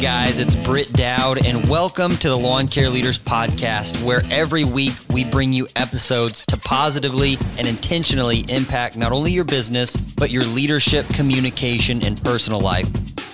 [0.00, 4.92] Guys, it's Britt Dowd, and welcome to the Lawn Care Leaders Podcast, where every week
[5.10, 10.44] we bring you episodes to positively and intentionally impact not only your business, but your
[10.44, 12.86] leadership, communication, and personal life.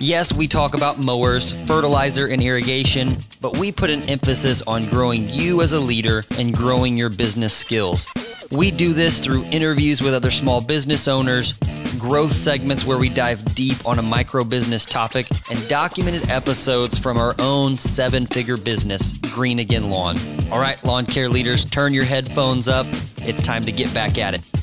[0.03, 5.29] Yes, we talk about mowers, fertilizer, and irrigation, but we put an emphasis on growing
[5.29, 8.05] you as a leader and growing your business skills.
[8.51, 11.53] We do this through interviews with other small business owners,
[11.97, 17.15] growth segments where we dive deep on a micro business topic, and documented episodes from
[17.15, 20.17] our own seven figure business, Green Again Lawn.
[20.51, 22.87] All right, lawn care leaders, turn your headphones up.
[23.19, 24.62] It's time to get back at it.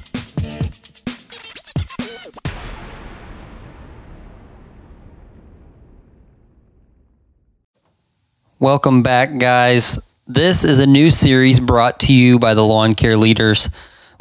[8.61, 10.07] Welcome back, guys.
[10.27, 13.71] This is a new series brought to you by the Lawn Care Leaders.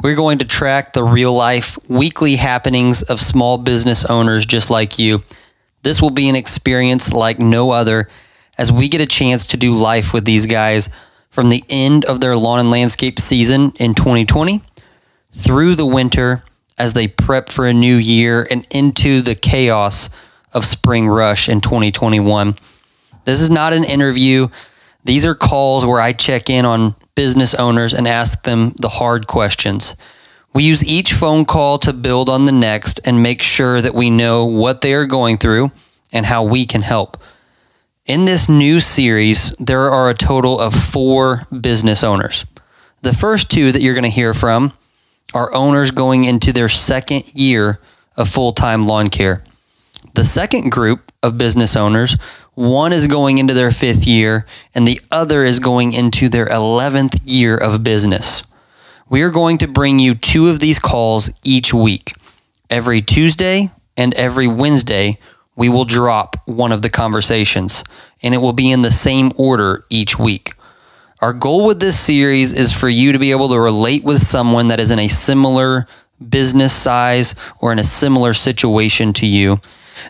[0.02, 4.98] We're going to track the real life, weekly happenings of small business owners just like
[4.98, 5.22] you.
[5.82, 8.08] This will be an experience like no other
[8.56, 10.88] as we get a chance to do life with these guys
[11.28, 14.62] from the end of their lawn and landscape season in 2020
[15.32, 16.44] through the winter
[16.78, 20.08] as they prep for a new year and into the chaos
[20.54, 22.54] of spring rush in 2021.
[23.24, 24.48] This is not an interview.
[25.04, 29.26] These are calls where I check in on business owners and ask them the hard
[29.26, 29.96] questions.
[30.52, 34.10] We use each phone call to build on the next and make sure that we
[34.10, 35.70] know what they are going through
[36.12, 37.16] and how we can help.
[38.06, 42.44] In this new series, there are a total of four business owners.
[43.02, 44.72] The first two that you're going to hear from
[45.32, 47.78] are owners going into their second year
[48.16, 49.44] of full time lawn care.
[50.14, 52.16] The second group of business owners
[52.54, 57.20] one is going into their fifth year, and the other is going into their 11th
[57.24, 58.42] year of business.
[59.08, 62.12] We are going to bring you two of these calls each week.
[62.68, 65.18] Every Tuesday and every Wednesday,
[65.56, 67.84] we will drop one of the conversations,
[68.22, 70.52] and it will be in the same order each week.
[71.20, 74.68] Our goal with this series is for you to be able to relate with someone
[74.68, 75.86] that is in a similar
[76.28, 79.60] business size or in a similar situation to you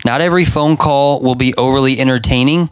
[0.04, 2.70] not every phone call will be overly entertaining,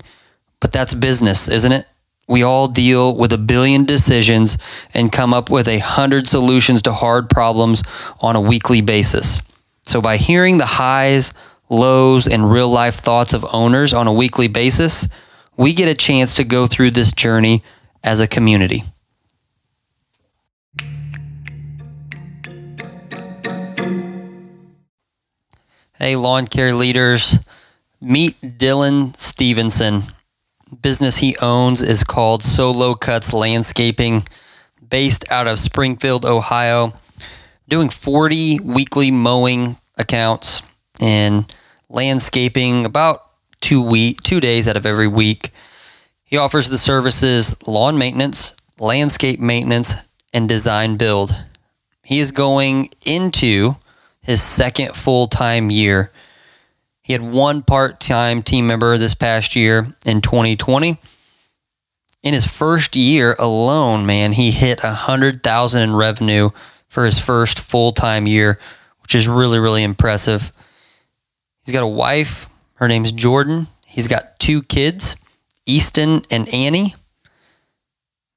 [0.60, 1.86] but that's business, isn't it?
[2.28, 4.58] We all deal with a billion decisions
[4.92, 7.82] and come up with a hundred solutions to hard problems
[8.20, 9.40] on a weekly basis.
[9.86, 11.32] So, by hearing the highs,
[11.70, 15.08] lows, and real life thoughts of owners on a weekly basis,
[15.56, 17.62] we get a chance to go through this journey
[18.04, 18.82] as a community.
[25.98, 27.40] Hey, lawn care leaders,
[28.00, 30.02] meet Dylan Stevenson.
[30.80, 34.22] Business he owns is called Solo Cuts Landscaping,
[34.88, 36.92] based out of Springfield, Ohio,
[37.68, 40.62] doing 40 weekly mowing accounts
[41.00, 41.52] and
[41.88, 43.24] landscaping about
[43.60, 45.50] two week, two days out of every week.
[46.22, 49.94] He offers the services lawn maintenance, landscape maintenance,
[50.32, 51.32] and design build.
[52.04, 53.74] He is going into
[54.28, 56.12] his second full time year.
[57.02, 60.98] He had one part time team member this past year in 2020.
[62.22, 66.50] In his first year alone, man, he hit a hundred thousand in revenue
[66.88, 68.58] for his first full time year,
[69.00, 70.52] which is really, really impressive.
[71.64, 72.50] He's got a wife.
[72.74, 73.68] Her name's Jordan.
[73.86, 75.16] He's got two kids,
[75.64, 76.94] Easton and Annie.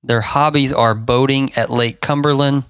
[0.03, 2.63] Their hobbies are boating at Lake Cumberland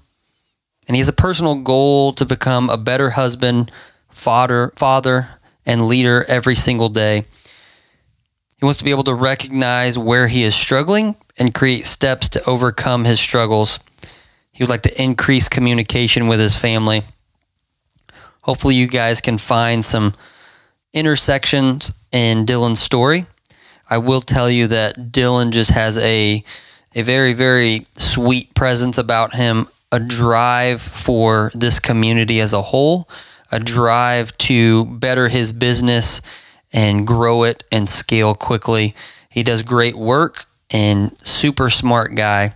[0.86, 3.70] and he has a personal goal to become a better husband,
[4.08, 5.28] father, father,
[5.64, 7.24] and leader every single day.
[8.58, 12.44] He wants to be able to recognize where he is struggling and create steps to
[12.48, 13.80] overcome his struggles.
[14.52, 17.02] He would like to increase communication with his family.
[18.42, 20.14] Hopefully, you guys can find some
[20.92, 23.26] intersections in Dylan's story.
[23.88, 26.44] I will tell you that Dylan just has a
[26.94, 33.08] a very very sweet presence about him a drive for this community as a whole,
[33.52, 36.22] a drive to better his business
[36.72, 38.94] and grow it and scale quickly.
[39.28, 42.54] He does great work and super smart guy.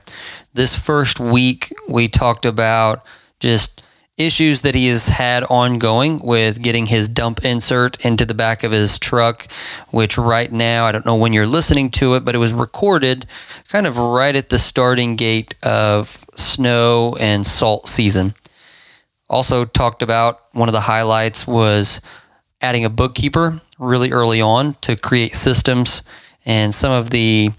[0.54, 3.04] This first week, we talked about
[3.38, 3.82] just
[4.16, 8.72] issues that he has had ongoing with getting his dump insert into the back of
[8.72, 9.50] his truck,
[9.90, 13.26] which right now, I don't know when you're listening to it, but it was recorded
[13.68, 18.32] kind of right at the starting gate of snow and salt season.
[19.28, 22.00] Also, talked about one of the highlights was
[22.62, 26.02] adding a bookkeeper really early on to create systems
[26.46, 27.50] and some of the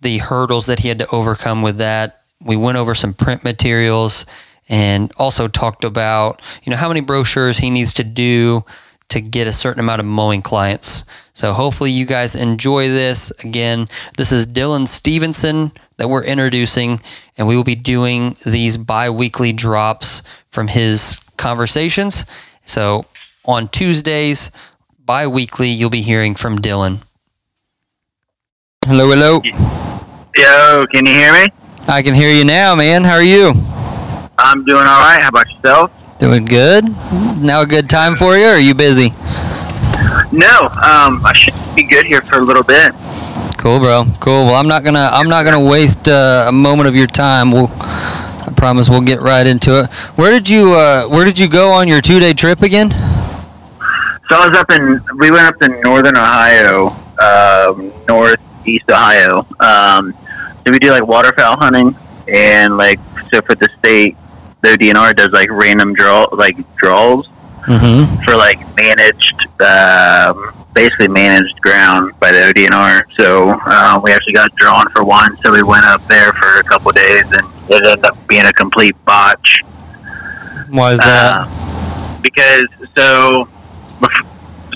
[0.00, 2.20] the hurdles that he had to overcome with that.
[2.44, 4.26] We went over some print materials
[4.68, 8.64] and also talked about you know how many brochures he needs to do
[9.08, 11.04] to get a certain amount of mowing clients.
[11.34, 13.30] So hopefully you guys enjoy this.
[13.44, 16.98] Again, this is Dylan Stevenson that we're introducing,
[17.36, 22.24] and we will be doing these bi weekly drops from his conversations.
[22.62, 23.04] So
[23.44, 24.50] on Tuesdays,
[25.04, 27.04] bi weekly, you'll be hearing from Dylan.
[28.86, 29.40] Hello, hello.
[30.36, 31.46] Yo, can you hear me?
[31.86, 33.04] I can hear you now, man.
[33.04, 33.52] How are you?
[34.38, 35.20] I'm doing all right.
[35.20, 36.18] How about yourself?
[36.18, 36.84] Doing good.
[37.38, 39.10] Now a good time for you, or are you busy?
[40.32, 42.92] No, um, I should be good here for a little bit.
[43.58, 44.04] Cool, bro.
[44.20, 44.46] Cool.
[44.46, 47.50] Well, I'm not gonna I'm not gonna waste uh, a moment of your time.
[47.50, 49.92] We'll I promise we'll get right into it.
[50.16, 52.90] Where did you uh, Where did you go on your two day trip again?
[52.90, 56.88] So I was up in we went up to northern Ohio,
[57.20, 59.46] um, northeast Ohio.
[59.60, 60.14] Um,
[60.64, 61.94] so we do like waterfowl hunting
[62.26, 62.98] and like
[63.32, 64.16] so for the state,
[64.64, 67.28] the DNR does like random draw like draws
[67.66, 68.22] Mm-hmm.
[68.24, 73.10] for like managed, um, basically managed ground by the ODNR.
[73.16, 75.34] So uh, we actually got drawn for one.
[75.38, 77.40] So we went up there for a couple of days, and
[77.70, 79.60] it ended up being a complete botch.
[80.68, 81.48] Why is that?
[81.48, 83.48] Uh, because so,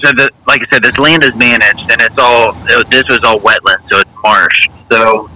[0.00, 3.22] so the, like I said, this land is managed, and it's all it, this was
[3.22, 4.66] all wetland, so it's marsh.
[4.90, 5.28] So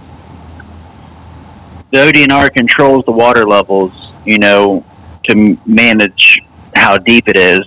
[1.91, 4.83] the ODNR controls the water levels, you know,
[5.25, 6.39] to manage
[6.75, 7.65] how deep it is.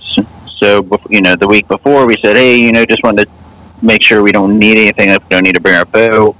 [0.57, 4.01] So you know, the week before we said, hey, you know, just wanted to make
[4.01, 5.09] sure we don't need anything.
[5.09, 6.35] If we don't need to bring our bow.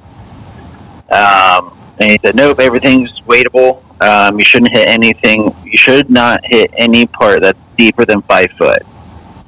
[1.09, 3.83] Um, and he said, nope, everything's weightable.
[4.01, 5.53] Um, you shouldn't hit anything.
[5.63, 8.83] You should not hit any part that's deeper than five foot.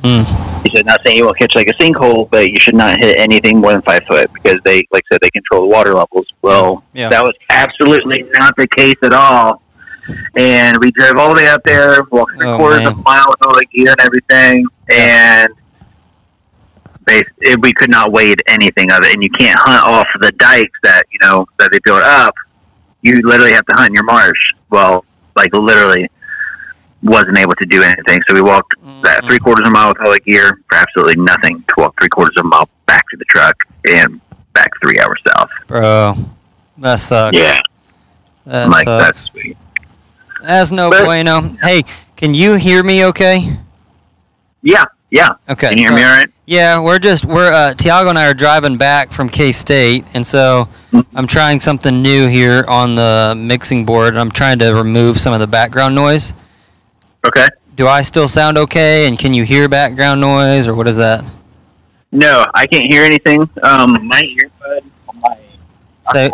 [0.03, 0.23] Hmm.
[0.63, 3.17] He said, not saying you won't catch like a sinkhole, but you should not hit
[3.19, 6.27] anything more than five foot because they, like I said, they control the water levels.
[6.41, 7.09] Well, Yeah.
[7.09, 9.61] that was absolutely not the case at all.
[10.35, 12.87] And we drove all the way up there, walked three Oh, quarters man.
[12.93, 15.49] of a mile with all the gear and everything, and
[17.07, 19.13] they, it, we could not wade anything of it.
[19.13, 22.33] And you can't hunt off the dikes that you know that they built up.
[23.01, 24.39] You literally have to hunt in your marsh.
[24.69, 26.09] Well, like literally,
[27.01, 28.19] wasn't able to do anything.
[28.27, 28.83] So we walked that
[29.21, 29.27] mm-hmm.
[29.27, 32.09] three quarters of a mile with all the gear for absolutely nothing to walk three
[32.09, 33.55] quarters of a mile back to the truck
[33.89, 34.19] and
[34.53, 35.49] back three hours south.
[35.67, 36.15] Bro,
[36.79, 37.37] that sucks.
[37.37, 37.61] Yeah,
[38.45, 39.05] That like sucks.
[39.05, 39.57] that's sweet.
[40.41, 41.53] That's no But- bueno.
[41.61, 41.83] Hey,
[42.15, 43.05] can you hear me?
[43.05, 43.49] Okay.
[44.61, 45.29] Yeah, yeah.
[45.49, 45.69] Okay.
[45.69, 46.29] Can you hear so- me all right?
[46.45, 50.25] Yeah, we're just we're uh, Tiago and I are driving back from K State, and
[50.25, 51.05] so Mhm.
[51.15, 54.15] I'm trying something new here on the mixing board.
[54.17, 56.33] I'm trying to remove some of the background noise.
[57.25, 57.47] Okay.
[57.75, 59.07] Do I still sound okay?
[59.07, 61.23] And can you hear background noise, or what is that?
[62.11, 63.41] No, I can't hear anything.
[63.61, 64.81] Um, my earbud
[65.21, 65.35] my
[66.11, 66.31] Say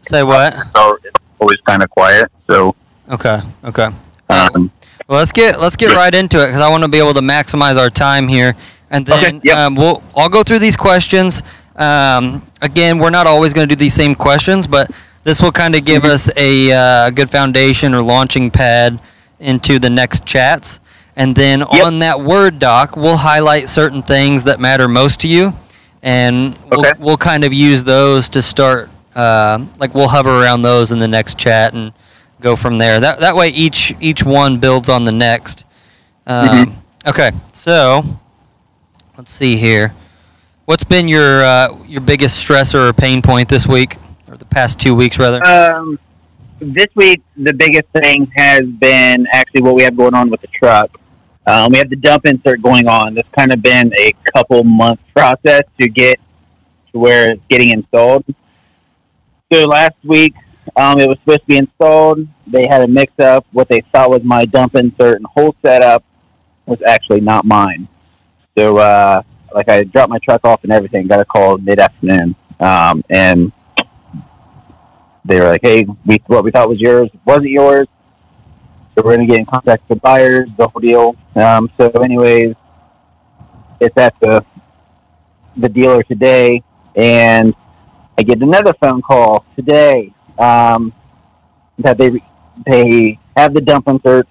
[0.00, 0.52] say what?
[0.74, 2.30] so it's always kind of quiet.
[2.50, 2.74] So,
[3.12, 3.88] Okay, okay.
[4.30, 4.70] um,
[5.06, 7.20] Well, let's get let's get right into it because I want to be able to
[7.20, 8.54] maximize our time here,
[8.90, 9.56] and then Okay, yep.
[9.56, 11.42] um, we'll I'll go through these questions.
[11.76, 14.90] Um, again, we're not always going to do these same questions, but
[15.24, 18.98] this will kind of give us a uh, good foundation or launching pad
[19.40, 20.80] into the next chats,
[21.16, 21.84] and then Yep.
[21.84, 25.52] on that Word doc, we'll highlight certain things that matter most to you,
[26.02, 26.92] and we'll, Okay.
[26.98, 28.88] we'll kind of use those to start.
[29.14, 31.92] Uh, like we'll hover around those in the next chat and
[32.42, 33.00] go from there.
[33.00, 35.64] That that way each each one builds on the next.
[36.26, 36.72] Um, Mhm.
[37.08, 38.02] Okay, so
[39.16, 39.92] let's see here.
[40.66, 43.96] What's been your uh, your biggest stressor or pain point this week,
[44.28, 45.44] or the past two weeks rather?
[45.44, 45.98] Um,
[46.60, 50.46] this week, the biggest thing has been actually what we have going on with the
[50.48, 50.90] truck.
[51.44, 53.14] Um, we have the dump insert going on.
[53.14, 56.20] This kind of been a couple month process to get
[56.92, 58.24] to where it's getting installed.
[59.52, 60.34] So last week,
[60.76, 62.26] um, it was supposed to be installed.
[62.46, 63.46] They had a mix up.
[63.52, 66.04] What they thought was my dump insert and whole setup
[66.66, 67.88] was actually not mine.
[68.56, 69.22] So, uh,
[69.54, 71.06] like, I dropped my truck off and everything.
[71.06, 73.52] Got a call mid afternoon, um, and
[75.24, 77.86] they were like, "Hey, we what we thought was yours wasn't yours,
[78.94, 82.54] so we're gonna get in contact with the buyers, the whole deal." Um, so, anyways,
[83.80, 84.44] it's at the
[85.56, 86.62] the dealer today,
[86.94, 87.54] and
[88.18, 90.92] I get another phone call today um,
[91.78, 92.10] that they
[92.66, 94.28] they have the dump insert,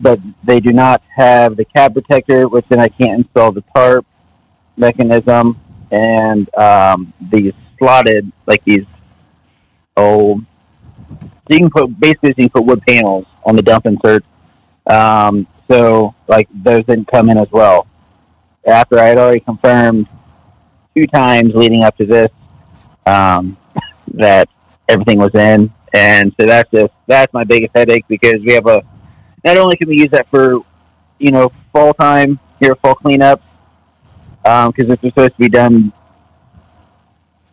[0.00, 4.06] but they do not have the cab protector, which then I can't install the tarp
[4.76, 5.58] mechanism
[5.90, 8.84] and um, these slotted like these
[9.96, 10.44] old.
[11.10, 11.18] so
[11.50, 14.24] you can put basically you can put wood panels on the dump insert
[14.88, 17.86] um, so like those didn't come in as well
[18.66, 20.06] after i had already confirmed
[20.96, 22.30] two times leading up to this
[23.06, 23.56] um,
[24.14, 24.48] that
[24.88, 28.82] everything was in and so that's just that's my biggest headache because we have a
[29.44, 30.60] not only can we use that for
[31.18, 33.40] you know fall time here fall cleanup
[34.42, 35.92] because this was supposed to be done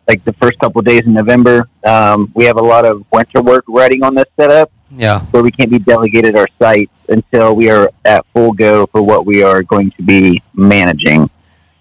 [0.08, 1.68] like the first couple of days in November.
[1.84, 5.20] Um, we have a lot of winter work writing on this setup, Yeah.
[5.32, 9.24] so we can't be delegated our sites until we are at full go for what
[9.24, 11.30] we are going to be managing.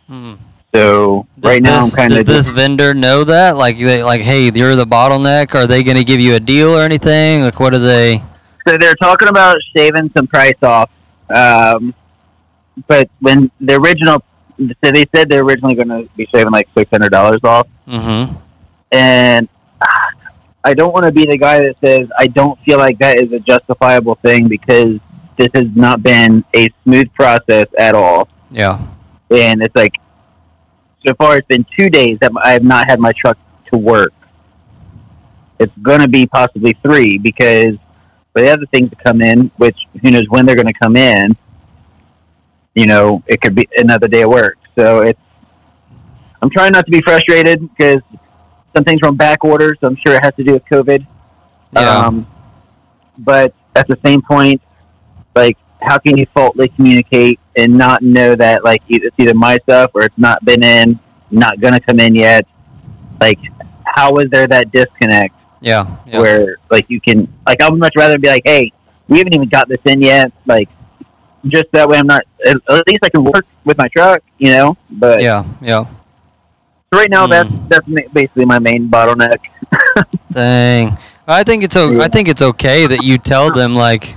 [0.07, 0.33] Hmm.
[0.75, 3.55] So Does right now, I'm kind does of this vendor know that?
[3.57, 5.53] Like, they, like, hey, you're the bottleneck.
[5.53, 7.41] Are they going to give you a deal or anything?
[7.41, 8.23] Like, what are they?
[8.67, 10.89] So they're talking about shaving some price off.
[11.29, 11.93] Um,
[12.87, 14.23] but when the original,
[14.57, 18.35] so they said they're originally going to be shaving like six hundred dollars off, Mm-hmm.
[18.93, 19.49] and
[20.63, 23.31] I don't want to be the guy that says I don't feel like that is
[23.33, 24.99] a justifiable thing because
[25.37, 28.79] this has not been a smooth process at all, Yeah.
[29.29, 29.93] and it's like
[31.05, 33.37] so far it's been two days that I have not had my truck
[33.71, 34.13] to work.
[35.59, 37.75] It's going to be possibly three because
[38.33, 40.95] for the other things to come in, which who knows when they're going to come
[40.95, 41.35] in,
[42.73, 44.57] you know, it could be another day of work.
[44.77, 45.19] So it's,
[46.41, 48.01] I'm trying not to be frustrated because
[48.75, 51.05] some things are on back order, so I'm sure it has to do with COVID.
[51.73, 52.05] Yeah.
[52.05, 52.27] Um,
[53.19, 54.61] but at the same point,
[55.35, 59.91] like, how can you faultly communicate and not know that, like, it's either my stuff
[59.93, 60.99] or it's not been in,
[61.31, 62.45] not going to come in yet?
[63.19, 63.39] Like,
[63.85, 65.35] how is there that disconnect?
[65.61, 65.85] yeah.
[66.05, 66.19] Yeah.
[66.19, 68.73] where like you can like I would much rather be like, hey,
[69.07, 70.31] we haven't even got this in yet.
[70.45, 70.67] Like,
[71.45, 74.75] just that way I'm not at least I can work with my truck, you know.
[74.89, 75.43] But yeah.
[75.61, 75.85] Yeah.
[76.91, 77.29] right now Mm.
[77.29, 79.37] that's that's basically my main bottleneck.
[80.31, 80.97] Dang.
[81.27, 84.15] I think it's o- I think it's okay that you tell them like,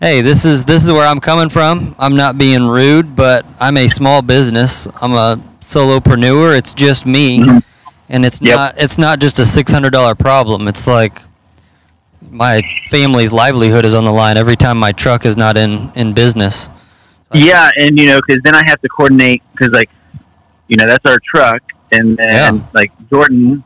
[0.00, 1.94] hey, this is this is where I'm coming from.
[1.98, 4.86] I'm not being rude, but I'm a small business.
[5.00, 6.56] I'm a solopreneur.
[6.56, 7.62] It's just me, Mhm.
[8.08, 8.56] and it's Yep.
[8.56, 10.68] not it's not just a six hundred dollar problem.
[10.68, 11.22] It's like
[12.30, 16.12] my family's livelihood is on the line every time my truck is not in in
[16.12, 16.68] business.
[17.32, 19.88] Yeah, and you know, because then I have to coordinate because like,
[20.68, 21.60] you know, that's our truck,
[21.92, 22.60] and then Yeah.
[22.74, 23.62] like Jordan.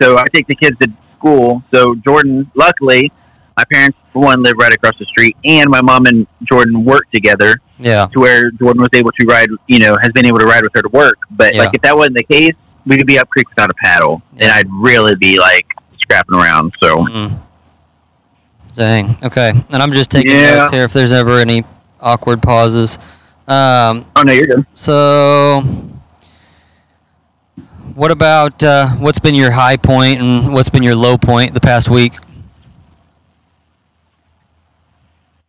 [0.00, 1.62] So I take the kids to school.
[1.74, 3.10] So Jordan, luckily,
[3.58, 7.04] my parents for one live right across the street, and my mom and Jordan work
[7.12, 7.60] together.
[7.80, 8.06] Yeah.
[8.12, 10.72] to where Jordan was able to ride, you know, has been able to ride with
[10.74, 11.16] her to work.
[11.30, 11.60] But Yeah.
[11.62, 14.50] like if that wasn't the case, we could be up creek without a paddle, and
[14.50, 15.64] I'd really be like
[16.02, 16.72] scrapping around.
[16.82, 17.38] So Mm.
[18.74, 19.16] Dang.
[19.24, 19.52] Okay.
[19.70, 20.56] And I'm just taking Yeah.
[20.56, 21.62] notes here if there's ever any
[22.00, 22.98] awkward pauses.
[23.46, 24.66] Um, oh no, you're good.
[24.74, 25.62] So,
[27.94, 31.60] what about uh, what's been your high point and what's been your low point the
[31.60, 32.12] past week?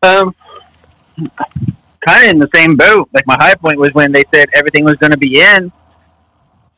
[0.01, 0.34] Um,
[2.08, 3.10] kind of in the same boat.
[3.13, 5.72] Like my high point was when they said everything was going to be in.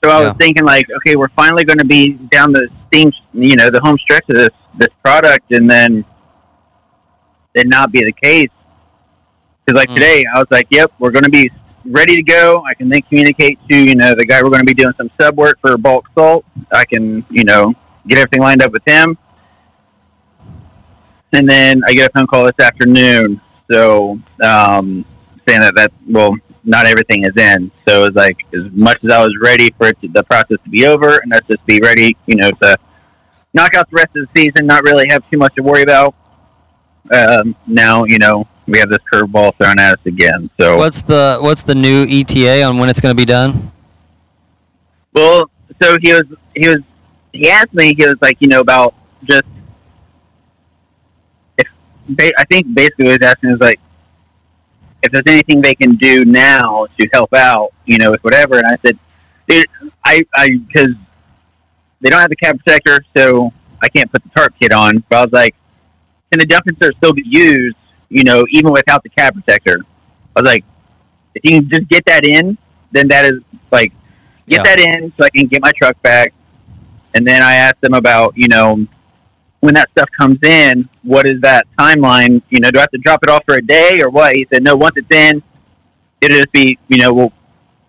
[0.03, 0.23] So I Yeah.
[0.23, 3.79] was thinking like, okay, we're finally going to be down the steam, you know, the
[3.83, 4.49] home stretch of this
[4.79, 6.03] this product, and then
[7.53, 8.49] it not be the case.
[9.65, 9.95] Because like Mm.
[9.95, 11.49] today, I was like, yep, we're going to be
[11.85, 12.63] ready to go.
[12.67, 15.11] I can then communicate to you know the guy we're going to be doing some
[15.19, 16.45] sub work for bulk salt.
[16.73, 17.73] I can you know
[18.07, 19.17] get everything lined up with him.
[21.33, 23.39] And then I get a phone call this afternoon,
[23.71, 25.05] so um,
[25.47, 27.71] saying that that well, not everything is in.
[27.87, 30.57] So it was like as much as I was ready for it to, the process
[30.63, 32.77] to be over, and let's just be ready, you know, to
[33.53, 36.15] knock out the rest of the season, not really have too much to worry about.
[37.13, 40.49] Um, now, you know, we have this curveball thrown at us again.
[40.59, 43.71] So What's the what's the new ETA on when it's going to be done?
[45.13, 45.49] Well,
[45.81, 46.23] so he was
[46.55, 46.77] he was
[47.33, 49.43] he asked me he was like you know about just
[52.15, 53.79] ba- I think basically what he was asking is like
[55.03, 58.65] if there's anything they can do now to help out you know with whatever and
[58.67, 58.97] I said
[59.47, 59.65] dude
[60.05, 60.93] I I because
[62.01, 63.51] they don't have the cab protector so
[63.83, 65.55] I can't put the tarp kit on but I was like
[66.31, 67.75] can the dump insert still be used
[68.09, 69.77] you know even without the cab protector
[70.35, 70.63] I was like
[71.35, 72.57] if you can just get that in
[72.91, 73.41] then that is
[73.71, 73.91] like
[74.47, 74.63] get Yeah.
[74.63, 76.33] that in so I can get my truck back.
[77.13, 78.85] And then I asked them about, you know,
[79.61, 82.41] when that stuff comes in, what is that timeline?
[82.49, 84.35] You know, do I have to drop it off for a day or what?
[84.35, 85.41] He said, no, once it's in,
[86.19, 87.31] it'll just be, you know, well,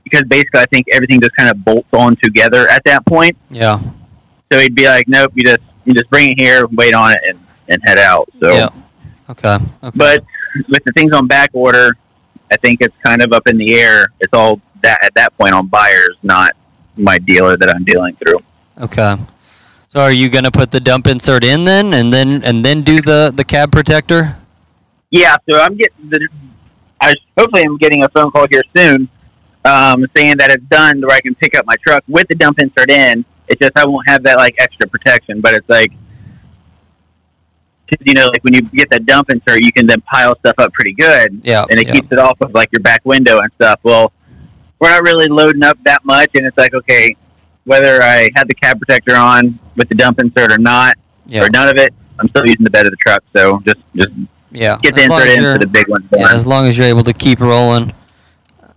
[0.05, 3.37] because basically I think everything just kind of bolts on together at that point.
[3.51, 3.81] Yeah.
[4.53, 7.19] So he'd be like, nope, you just, you just bring it here, wait on it
[7.27, 8.29] and, and head out.
[8.41, 8.69] So, Yeah.
[9.31, 9.55] Okay.
[9.83, 9.97] Okay.
[9.99, 10.25] but
[10.69, 11.97] with the things on back order,
[12.53, 14.07] I think it's kind of up in the air.
[14.21, 16.53] It's all that at that point on buyers, not
[16.97, 18.39] my dealer that I'm dealing through.
[18.79, 19.17] okay.
[19.93, 22.81] So are you going to put the dump insert in then, and then and then
[22.81, 24.39] do the the cab protector?
[25.11, 26.29] Yeah, so I'm getting the.
[27.03, 29.07] I hopefully I'm getting a phone call here soon,
[29.67, 32.59] um, saying that it's done where I can pick up my truck with the dump
[32.63, 33.23] insert in.
[33.49, 35.93] It's just I won't have that like extra protection, but it's like
[37.85, 40.55] because you know, like when you get that dump insert, you can then pile stuff
[40.57, 41.67] up pretty good, Yeah.
[41.69, 41.93] and it yeah.
[41.93, 43.79] keeps it off of like your back window and stuff.
[43.83, 44.11] Well,
[44.81, 47.15] we're not really loading up that much, and it's like okay,
[47.65, 50.95] whether I had the cab protector on with the dump insert or not,
[51.35, 53.23] or none of it, I'm still using the bed of the truck.
[53.35, 54.13] So just just
[54.51, 54.79] yeah.
[54.83, 56.09] get the insert in for the big one.
[56.17, 57.93] yeah, as long as you're able to keep rolling.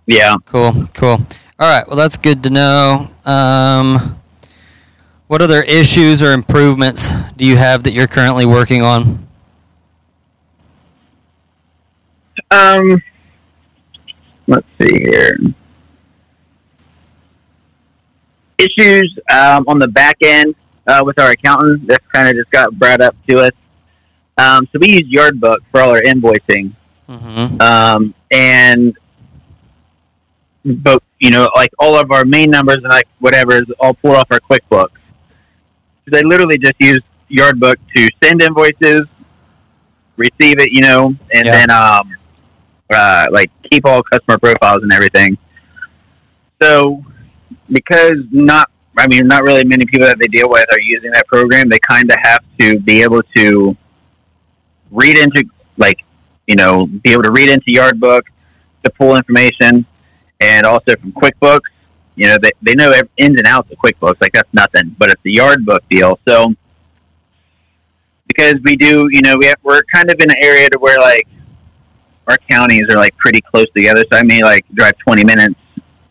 [0.06, 0.36] yeah.
[0.44, 1.18] Cool, cool.
[1.58, 3.06] All right, well, that's good to know.
[3.24, 4.18] Um,
[5.26, 9.26] what other issues or improvements do you have that you're currently working on?
[12.50, 13.02] Um,
[14.46, 15.36] let's see here.
[18.58, 20.54] Issues um, on the back end
[20.86, 21.86] uh, with our accountant.
[21.88, 23.52] That kind of just got brought up to us.
[24.38, 26.72] Um, so we use Yardbook for all our invoicing,
[27.08, 27.60] Mm-hmm.
[27.60, 28.96] um, and
[30.64, 34.16] but you know, like all of our main numbers and like whatever is all pulled
[34.16, 34.88] off our QuickBooks.
[36.04, 39.02] So they literally just use Yardbook to send invoices,
[40.16, 41.52] receive it, you know, and Yeah.
[41.52, 42.16] then um,
[42.92, 45.38] uh, like keep all customer profiles and everything.
[46.60, 47.04] So
[47.70, 51.26] because not, I mean, not really many people that they deal with are using that
[51.26, 53.76] program, they kind of have to be able to
[54.90, 55.44] read into
[55.76, 55.98] like
[56.46, 58.22] you know be able to read into Yardbook
[58.84, 59.84] to pull information,
[60.40, 61.60] and also from QuickBooks.
[62.14, 65.20] You know, they, they know ins and outs of QuickBooks, like that's nothing, but it's
[65.22, 66.18] the Yardbook deal.
[66.26, 66.54] So,
[68.26, 70.96] because we do, you know, we have, we're kind of in an area to where
[70.98, 71.28] like
[72.26, 74.04] our counties are like pretty close together.
[74.10, 75.60] So I may like drive 20 minutes,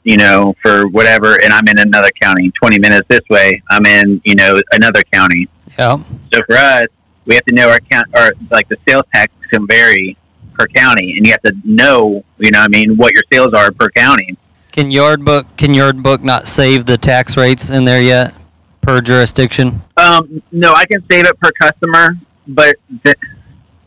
[0.05, 2.51] you know, for whatever, and I'm in another county.
[2.51, 5.49] 20 minutes this way, I'm in, you know, another county.
[5.77, 5.97] Yeah.
[6.31, 6.85] So for us,
[7.25, 10.15] we have to know our count, or like the sales tax can vary
[10.53, 13.53] per county, and you have to know, you know, what I mean, what your sales
[13.53, 14.37] are per county.
[14.71, 18.37] Can Yardbook can Yardbook not save the tax rates in there yet
[18.81, 19.81] per jurisdiction?
[19.97, 22.09] Um, no, I can save it per customer,
[22.47, 23.15] but th-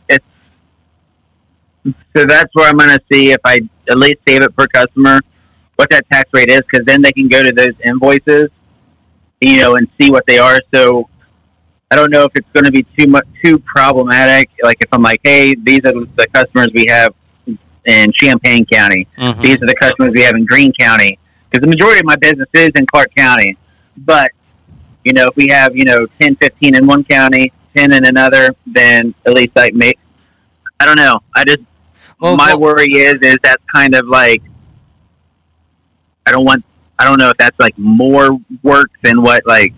[0.09, 0.25] it's
[1.85, 5.21] so that's where I'm going to see if I at least save it per customer,
[5.79, 8.49] what that tax rate is, because then they can go to those invoices,
[9.39, 10.59] you know, and see what they are.
[10.73, 11.07] So
[11.89, 14.49] I don't know if it's going to be too much too problematic.
[14.61, 17.13] Like if I'm like, hey, these are the customers we have
[17.85, 19.07] in Champaign County.
[19.17, 19.41] Mhm.
[19.41, 21.17] These are the customers we have in Greene County
[21.49, 23.57] because the majority of my business is in Clark County.
[23.97, 24.31] But
[25.05, 28.49] you know, if we have you know 10, 15 in one county, ten in another,
[28.67, 29.97] then at least like make.
[30.81, 31.19] I don't know.
[31.35, 31.59] I just
[32.19, 34.43] Well, my well- worry is is that's kind of like
[36.29, 36.63] I don't want.
[36.99, 39.73] I don't know if that's like more work than what like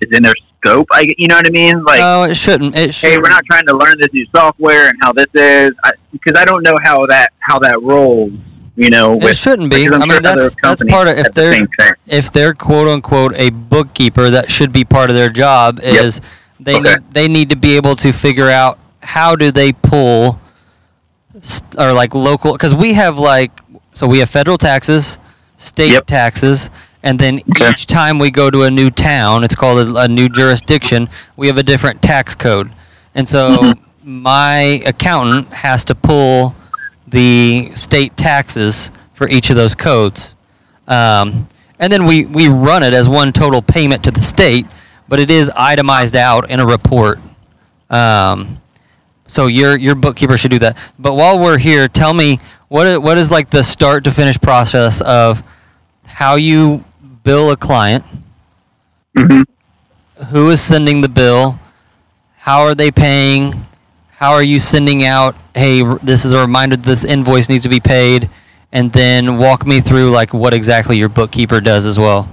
[0.00, 0.86] is in their scope.
[0.92, 1.82] I you know what I mean?
[1.84, 2.74] Like no, it shouldn't.
[2.76, 3.10] It should.
[3.10, 5.72] hey, we're not trying to learn this new software and how this is
[6.10, 8.32] because I, don't know how that how that rolls.
[8.76, 9.86] You know, It shouldn't be.
[9.86, 11.68] I'm mean, that's that's part of if they're thing.
[12.06, 15.78] if they're quote unquote a bookkeeper, that should be part of their job.
[15.82, 16.04] Yep.
[16.04, 16.20] Is
[16.58, 16.94] they Okay.
[16.94, 20.40] need they need to be able to figure out how do they pull
[21.40, 23.52] st- or like local because we have like
[23.92, 25.18] so we have federal taxes,
[25.56, 26.06] state Yep.
[26.06, 26.70] taxes,
[27.02, 27.70] and then Okay.
[27.70, 31.08] each time we go to a new town, it's called a, a new jurisdiction.
[31.36, 32.70] We have a different tax code,
[33.14, 33.78] and so Mhm.
[34.02, 36.54] my accountant has to pull
[37.06, 40.34] the state taxes for each of those codes.
[40.88, 41.46] Um,
[41.78, 44.66] and then we, we run it as one total payment to the state,
[45.08, 47.20] but it is itemized out in a report.
[47.90, 48.58] Um,
[49.26, 50.76] so your your bookkeeper should do that.
[50.98, 55.00] But while we're here, tell me what what is like the start to finish process
[55.00, 55.42] of
[56.06, 56.84] how you
[57.22, 58.04] bill a client,
[59.16, 59.42] hmm
[60.30, 61.58] who is sending the bill,
[62.36, 63.52] how are they paying,
[64.10, 67.80] how are you sending out, hey, this is a reminder this invoice needs to be
[67.80, 68.30] paid,
[68.70, 72.28] and then walk me through like what exactly your bookkeeper does as well.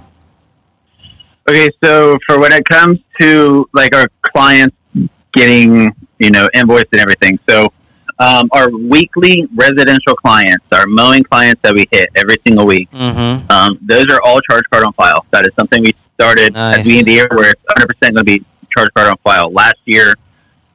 [1.49, 4.77] Okay, so for when it comes to like our clients
[5.33, 7.67] getting you know invoiced and everything, so
[8.19, 13.49] um, our weekly residential clients, our mowing clients that we hit every single week, Mm-hmm.
[13.51, 15.25] um, those are all charge card on file.
[15.31, 16.75] That is something we started at Nice.
[16.77, 19.15] the beginning of the year where it's 100 percent going to be charge card on
[19.23, 19.51] file.
[19.51, 20.13] Last year,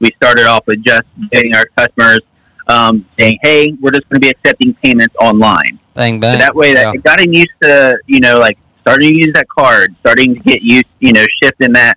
[0.00, 2.20] we started off with just getting our customers
[2.68, 6.34] um, saying, "Hey, we're just going to be accepting payments online." Bang bang.
[6.34, 9.94] So that way, that getting used to you know like starting to use that card,
[10.00, 11.96] starting to get used, you know, shift in that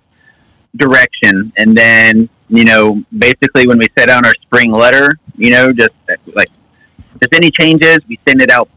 [0.76, 5.72] direction, and then you know basically when we set out our spring letter, you know,
[5.72, 5.94] just
[6.34, 6.48] like
[7.20, 8.68] if any changes, we send it out,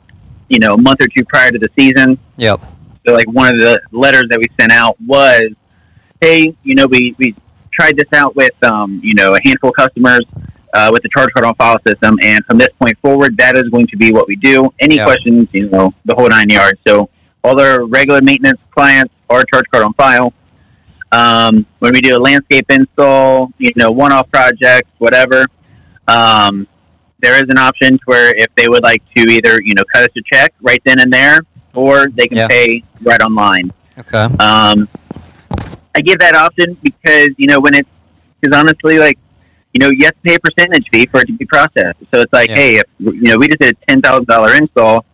[0.50, 2.18] you know, a month or two prior to the season.
[2.38, 2.60] Yep.
[3.06, 5.44] So like one of the letters that we sent out was,
[6.22, 7.36] hey, you know, we, we
[7.72, 10.22] tried this out with, um, you know, a handful of customers
[10.74, 12.18] uh, with the charge card on file system.
[12.24, 14.70] And from this point forward, that is going to be what we do.
[14.80, 15.06] Any Yeah.
[15.06, 16.80] questions, you know, the whole nine yards.
[16.88, 17.10] So
[17.44, 20.34] all our regular maintenance clients are charge card on file.
[21.14, 25.46] Um, when we do a landscape install, you know, one-off projects, whatever,
[26.08, 26.68] um,
[27.22, 30.10] there is an option where if they would like to either you know cut us
[30.18, 31.40] a check right then and there,
[31.74, 32.48] or they can Yeah.
[32.48, 33.72] pay right online.
[33.98, 34.24] Okay.
[34.40, 34.90] Um,
[35.96, 37.90] I give that option because you know when it's
[38.42, 39.18] because honestly, like
[39.74, 41.98] you know, you have to pay a percentage fee for it to be processed.
[42.14, 42.56] So it's like, Yeah.
[42.56, 45.06] hey, if you know we just did a ten thousand dollar install,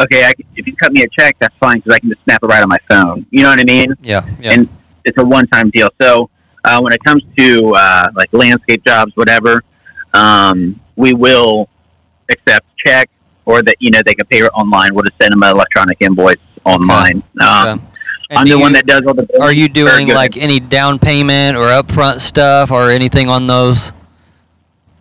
[0.00, 2.42] okay, I, if you cut me a check, that's fine because I can just snap
[2.42, 3.26] it right on my phone.
[3.30, 3.94] You know what I mean?
[4.02, 4.26] Yeah.
[4.40, 4.52] Yeah.
[4.52, 4.68] And
[5.04, 5.88] it's a one time deal.
[6.00, 6.30] So
[6.64, 9.62] uh, when it comes to uh, like landscape jobs, whatever,
[10.14, 11.68] um, we will
[12.30, 13.10] accept check
[13.44, 14.90] or that you know they can pay it online.
[14.94, 17.22] We'll just send them an electronic invoice online.
[17.40, 17.86] Um, Okay.
[18.30, 19.28] And I'm the one that does all the.
[19.42, 23.92] Are you doing like any down payment or upfront stuff or anything on those?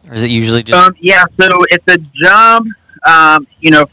[0.10, 2.66] Or is it usually just Um, yeah, so it's a job.
[3.08, 3.86] Um, you know,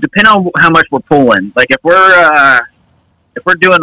[0.00, 1.52] depending on how much we're pulling.
[1.56, 2.60] Like if we're uh,
[3.36, 3.78] if we're doing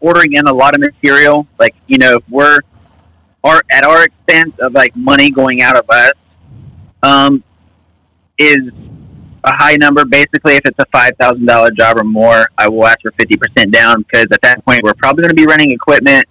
[0.00, 2.58] ordering in a lot of material, like you know, if we're
[3.44, 6.12] our at our expense of like money going out of us,
[7.02, 7.42] um,
[8.38, 8.70] is
[9.44, 10.04] a high number.
[10.04, 13.36] Basically, if it's a five thousand dollar job or more, I will ask for fifty
[13.36, 16.24] percent down because at that point we're probably going to be running equipment.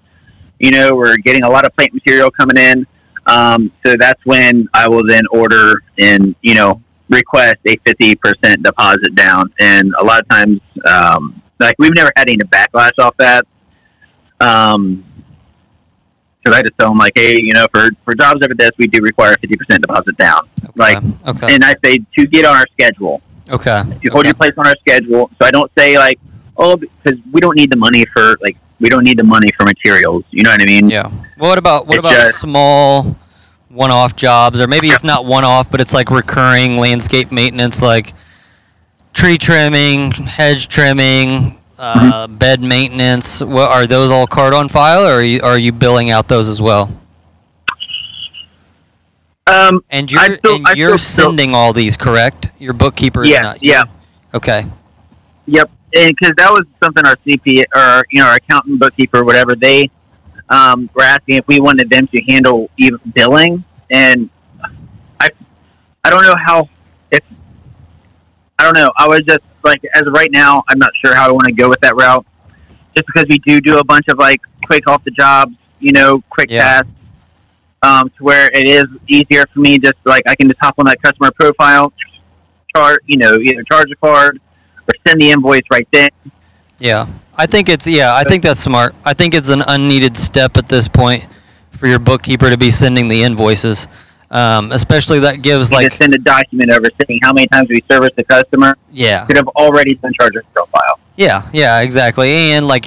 [0.59, 2.87] You know, we're getting a lot of plant material coming in.
[3.27, 8.63] Um, so that's when I will then order and you know request a fifty percent
[8.63, 9.51] deposit down.
[9.59, 13.45] And a lot of times, um, like we've never had any backlash off that.
[14.39, 15.03] Um,
[16.43, 18.87] because I just tell them like, hey, you know, for for jobs over this, we
[18.87, 20.47] do require a fifty percent deposit down.
[20.63, 20.71] Okay.
[20.75, 21.55] Like, okay.
[21.55, 23.21] and I say to get on our schedule.
[23.49, 23.81] Okay.
[24.01, 24.29] You hold okay.
[24.29, 25.29] your place on our schedule.
[25.39, 26.19] So I don't say like,
[26.57, 29.65] oh, because we don't need the money for like we don't need the money for
[29.65, 30.23] materials.
[30.31, 30.89] You know what I mean?
[30.89, 31.09] Yeah.
[31.37, 32.35] Well, what about what about does.
[32.35, 33.17] small
[33.75, 38.13] one-off jobs, or maybe it's not one-off, but it's like recurring landscape maintenance, like
[39.13, 42.35] tree trimming, hedge trimming, uh, Mm-hmm.
[42.37, 43.41] bed maintenance.
[43.41, 46.47] What are those all card on file, or are you, are you billing out those
[46.47, 46.89] as well?
[49.47, 49.81] Um.
[49.91, 52.49] And you're still- and you're still- sending all these, correct?
[52.57, 53.41] Your bookkeeper is Yeah.
[53.41, 53.61] not.
[53.61, 53.83] Yeah.
[54.33, 54.65] Okay.
[55.47, 59.53] Yep, and because that was something our CP or you know our accountant, bookkeeper, whatever
[59.55, 59.89] they
[60.49, 64.29] um, were asking if we wanted them to handle even billing, and
[65.19, 65.29] I
[66.03, 66.69] I don't know how
[67.11, 67.21] if
[68.59, 68.89] I don't know.
[68.97, 71.53] I was just like as of right now, I'm not sure how I want to
[71.53, 72.25] go with that route,
[72.95, 76.21] just because we do do a bunch of like quick off the jobs, you know,
[76.29, 76.81] quick Yeah.
[76.81, 76.89] tasks.
[77.83, 80.85] Um, to where it is easier for me, just like I can just hop on
[80.85, 81.93] that customer profile,
[82.75, 84.39] chart, you know, either charge a card
[84.87, 86.09] or send the invoice right then.
[86.79, 87.05] Yeah,
[87.37, 88.95] I think it's yeah, I think that's smart.
[89.03, 91.27] I think it's an unneeded step at this point
[91.71, 93.87] for your bookkeeper to be sending the invoices,
[94.31, 97.81] um, especially that gives You like send a document over saying how many times we
[97.91, 98.77] service the customer.
[98.91, 100.99] yeah, Could have already been charged a profile.
[101.17, 102.85] yeah, yeah, exactly, and like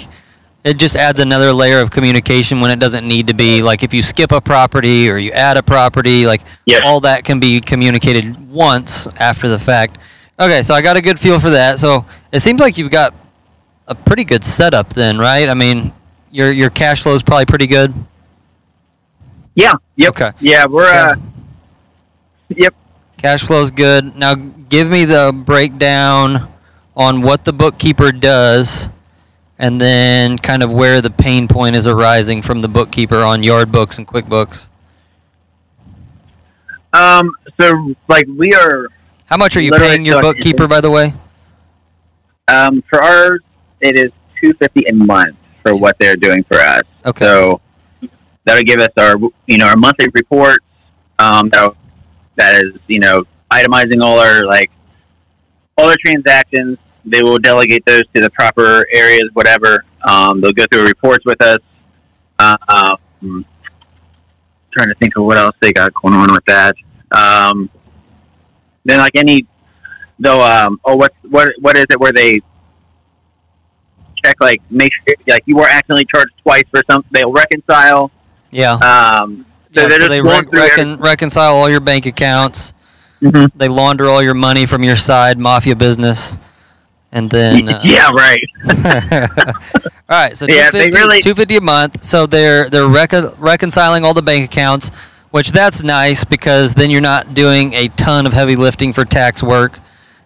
[0.64, 3.92] it just adds another layer of communication when it doesn't need to be like if
[3.94, 6.80] you skip a property or you add a property, like Yes.
[6.84, 9.98] all that can be communicated once after the fact.
[10.40, 11.78] Okay, so I got a good feel for that.
[11.78, 13.12] So it seems like you've got
[13.88, 15.48] a pretty good setup then, right?
[15.48, 15.92] I mean,
[16.30, 17.92] your your cash flow is probably pretty good.
[19.54, 19.72] Yeah.
[19.96, 20.08] Yep.
[20.10, 20.30] Okay.
[20.40, 21.16] Yeah, we're uh.
[22.50, 22.74] Yep.
[23.16, 24.14] Cash flow's good.
[24.14, 26.48] Now give me the breakdown
[26.96, 28.90] on what the bookkeeper does
[29.58, 33.98] and then kind of where the pain point is arising from the bookkeeper on Yardbooks
[33.98, 34.68] and QuickBooks.
[36.92, 37.32] Um.
[37.60, 38.88] So like we are
[39.26, 41.12] How much are you paying your bookkeeper by the way?
[42.46, 43.40] um for ours
[43.80, 46.82] it is two fifty a month for what they're doing for us.
[47.06, 47.24] Okay.
[47.24, 47.60] So
[48.44, 50.58] that'll give us our you know our monthly report.
[51.18, 51.72] Um, that
[52.36, 54.70] that is you know itemizing all our like
[55.76, 56.78] all our transactions.
[57.04, 59.84] They will delegate those to the proper areas, whatever.
[60.06, 61.58] Um, they'll go through reports with us.
[62.38, 63.44] Uh, um,
[64.72, 66.74] trying to think of what else they got going on with that.
[67.12, 67.70] Um,
[68.84, 69.46] then like any
[70.18, 72.38] though um oh what what what is it where they
[74.24, 78.10] check like make sure like you were accidentally charged twice for something they'll reconcile
[78.50, 78.74] Yeah.
[78.74, 82.72] um so yeah, so they going rec- through every- recon- reconcile all your bank accounts.
[83.22, 83.50] Mhm.
[83.56, 86.38] They launder all your money from your side mafia business.
[87.12, 88.38] And then uh, yeah right
[90.08, 92.02] all right, so Yeah, they 250, really- 250 a month.
[92.02, 94.90] So they're they're recon- reconciling all the bank accounts,
[95.30, 99.42] which that's nice because then you're not doing a ton of heavy lifting for tax
[99.42, 99.78] work.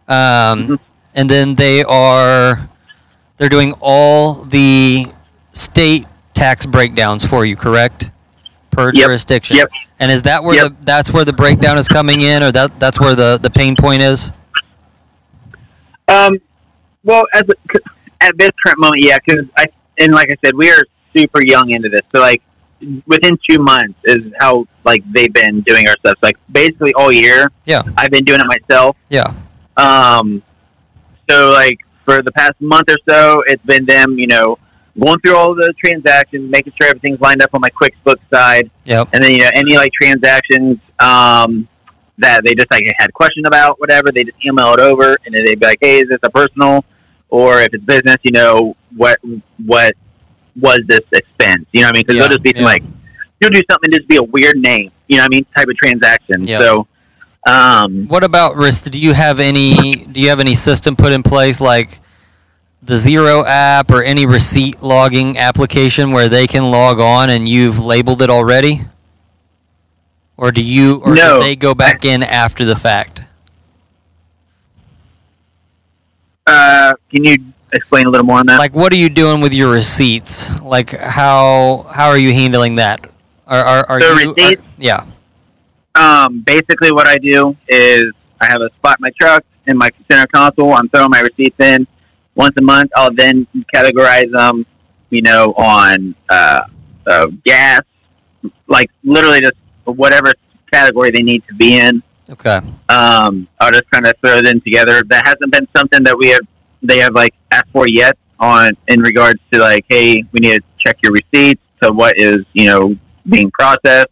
[0.08, 0.78] Um, Mhm.
[1.14, 2.68] And then they are
[3.42, 5.04] they're doing all the
[5.52, 8.12] state tax breakdowns for you, correct?
[8.70, 9.56] Per Yep, jurisdiction.
[9.56, 9.68] yep.
[9.98, 10.68] And is that where Yep.
[10.78, 13.74] the that's where the breakdown is coming in, or that that's where the the pain
[13.74, 14.30] point is?
[16.08, 16.36] um
[17.04, 17.78] well as a,
[18.20, 19.64] at this current moment yeah because i
[20.00, 20.82] and like i said we are
[21.16, 22.02] super young into this.
[22.14, 22.42] So like
[23.06, 26.14] within two months is how like they've been doing our stuff.
[26.20, 27.50] So, like basically all year.
[27.64, 27.82] Yeah.
[27.96, 28.96] I've been doing it myself.
[29.08, 29.32] Yeah.
[29.76, 30.42] Um,
[31.28, 34.58] so like for the past month or so, it's been them, you know,
[34.98, 39.08] going through all the transactions, making sure everything's lined up on my QuickBooks side, Yep.
[39.12, 41.66] and then you know any like transactions um,
[42.18, 45.34] that they just like had a question about, whatever, they just email it over, and
[45.34, 46.84] then they'd be like, "Hey, is this a personal?"
[47.30, 49.18] Or if it's business, you know, what
[49.64, 49.92] what
[50.60, 51.66] was this expense?
[51.72, 52.04] You know what I mean?
[52.06, 52.64] Because Yeah, they'll just be yeah.
[52.64, 52.82] like,
[53.40, 55.46] you'll do something just be a weird name, you know what I mean?
[55.56, 56.46] Type of transaction.
[56.46, 56.58] Yeah.
[56.58, 56.86] So.
[57.46, 58.90] Um, What about risk?
[58.90, 59.94] Do you have any?
[60.06, 61.98] Do you have any system put in place like
[62.82, 67.80] the Xero app or any receipt logging application where they can log on and you've
[67.80, 68.82] labeled it already?
[70.36, 71.00] Or do you?
[71.04, 71.38] Or No.
[71.38, 73.22] do they go back in after the fact?
[76.46, 77.36] uh, can you
[77.72, 78.58] explain a little more on that?
[78.58, 80.60] Like, what are you doing with your receipts?
[80.62, 83.00] Like, how how are you handling that?
[83.46, 84.34] Are are, are So you?
[84.42, 85.04] are- yeah.
[85.94, 88.04] Um, basically, what I do is
[88.40, 90.74] I have a spot in my truck in my center console.
[90.74, 91.86] I'm throwing my receipts in
[92.34, 92.90] once a month.
[92.96, 94.66] I'll then categorize them,
[95.10, 96.62] you know, on uh,
[97.06, 97.80] uh, gas,
[98.66, 100.32] like literally just whatever
[100.72, 102.02] category they need to be in.
[102.30, 102.60] Okay.
[102.88, 105.02] Um, I'll just kind of throw them together.
[105.08, 106.40] That hasn't been something that we have
[106.82, 110.62] they have like asked for yet on in regards to like, hey, we need to
[110.84, 112.96] check your receipts to what is you know
[113.28, 114.08] being processed.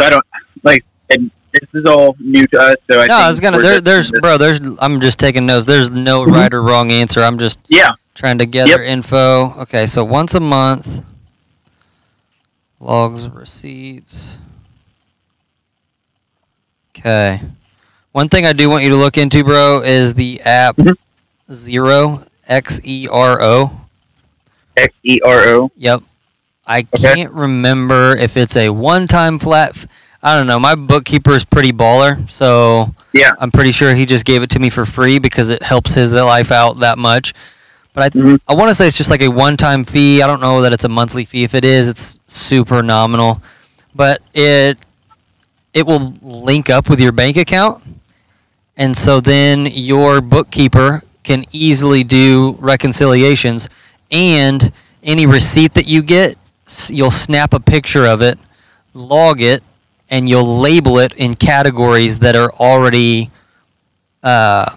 [0.00, 0.24] So I don't
[0.62, 2.74] like, and this is all new to us.
[2.90, 3.58] So I No, I was gonna.
[3.60, 4.36] There, there's, bro.
[4.38, 4.60] There's.
[4.80, 5.66] I'm just taking notes.
[5.66, 6.32] There's no Mhm.
[6.32, 7.22] right or wrong answer.
[7.22, 8.80] I'm just yeah, trying to gather Yep.
[8.80, 9.54] info.
[9.62, 11.04] Okay, so once a month,
[12.80, 14.38] logs receipts.
[16.96, 17.40] Okay.
[18.12, 20.94] One thing I do want you to look into, bro, is the app Mhm.
[21.50, 23.70] Xero X E R O.
[24.76, 25.70] X E R O.
[25.76, 26.02] Yep.
[26.66, 27.14] I Okay.
[27.14, 29.70] can't remember if it's a one-time flat.
[29.70, 29.86] F-
[30.22, 30.58] I don't know.
[30.58, 33.30] My bookkeeper is pretty baller, so Yeah.
[33.38, 36.12] I'm pretty sure he just gave it to me for free because it helps his
[36.14, 37.34] life out that much.
[37.92, 38.40] But I, Mhm.
[38.48, 40.22] I want to say it's just like a one-time fee.
[40.22, 41.44] I don't know that it's a monthly fee.
[41.44, 43.40] If it is, it's super nominal.
[43.94, 44.78] But it
[45.74, 47.82] it will link up with your bank account,
[48.76, 53.68] and so then your bookkeeper can easily do reconciliations
[54.12, 54.70] and
[55.02, 56.36] any receipt that you get,
[56.88, 58.38] you'll snap a picture of it,
[58.94, 59.62] log it,
[60.10, 63.30] and you'll label it in categories that are already
[64.22, 64.70] uh,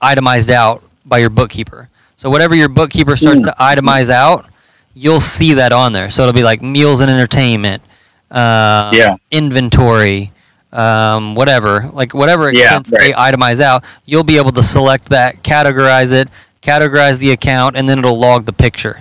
[0.00, 1.88] itemized out by your bookkeeper.
[2.16, 4.46] So whatever your bookkeeper starts to itemize out,
[4.94, 6.10] you'll see that on there.
[6.10, 7.82] So it'll be like meals and entertainment,
[8.30, 9.16] uh, Yeah.
[9.30, 10.30] inventory,
[10.72, 15.42] um, whatever, like whatever Yeah, expense they itemize out, you'll be able to select that,
[15.42, 16.28] categorize it,
[16.62, 19.00] categorize the account, and then it'll log the picture.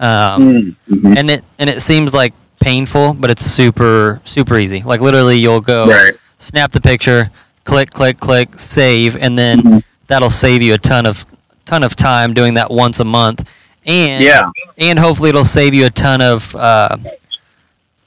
[0.00, 1.18] Um, Mm, mhm.
[1.18, 4.82] and it and it seems like painful, but it's super super easy.
[4.82, 6.14] Like literally, you'll go Right.
[6.38, 7.30] snap the picture,
[7.64, 9.82] click click click, save, and then Mhm.
[10.08, 11.24] that'll save you a ton of
[11.64, 13.48] ton of time doing that once a month.
[13.86, 14.42] And Yeah.
[14.78, 16.96] and hopefully it'll save you a ton of uh,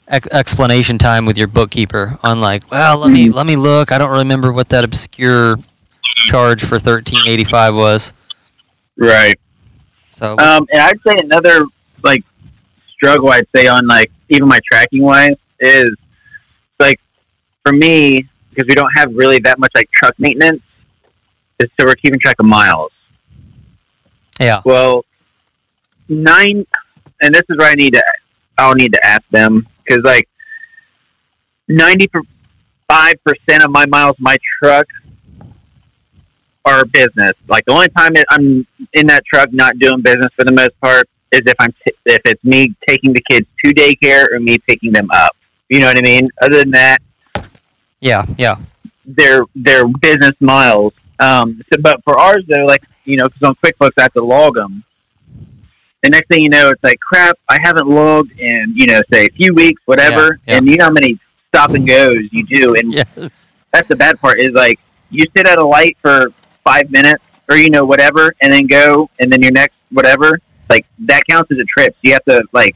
[0.08, 3.92] ex- explanation time with your bookkeeper on like, well, let me let me look.
[3.92, 5.58] I don't remember what that obscure
[6.26, 8.14] charge for thirteen eighty five was.
[8.98, 9.40] Right.
[10.10, 11.64] So Um, and I'd say another
[12.04, 12.24] like
[12.90, 15.90] struggle I'd say on like even my tracking wise is
[16.80, 17.00] like
[17.64, 20.62] for me because we don't have really that much like truck maintenance
[21.60, 22.92] is so we're keeping track of miles.
[24.40, 25.06] yeah, Well,
[26.08, 26.66] nine,
[27.22, 28.04] and this is where I need to
[28.58, 30.28] I'll need to ask them because like
[31.68, 32.08] ninety
[32.90, 34.86] five percent of my miles my truck
[36.66, 37.34] are business.
[37.48, 40.80] Like the only time that I'm in that truck not doing business for the most
[40.82, 44.58] part is if I'm t- if it's me taking the kids to daycare or me
[44.60, 45.36] picking them up.
[45.70, 46.28] You know what I mean?
[46.42, 47.00] Other than that,
[48.00, 48.56] yeah, yeah,
[49.06, 50.94] they're they're business miles.
[51.20, 54.24] Um, so, but for ours though, like you know, because on QuickBooks I have to
[54.24, 54.84] log them.
[56.04, 57.38] The next thing you know, it's like crap.
[57.50, 60.40] I haven't logged in you know, say a few weeks, whatever.
[60.46, 60.58] Yeah, yeah.
[60.58, 64.20] And you know how many stop and goes you do, and yes, that's the bad
[64.20, 64.40] part.
[64.40, 66.28] Is like you sit at a light for
[66.64, 70.40] five minutes or you know whatever, and then go, and then your next whatever.
[70.70, 71.94] Like that counts as a trip.
[71.96, 72.76] So you have to like.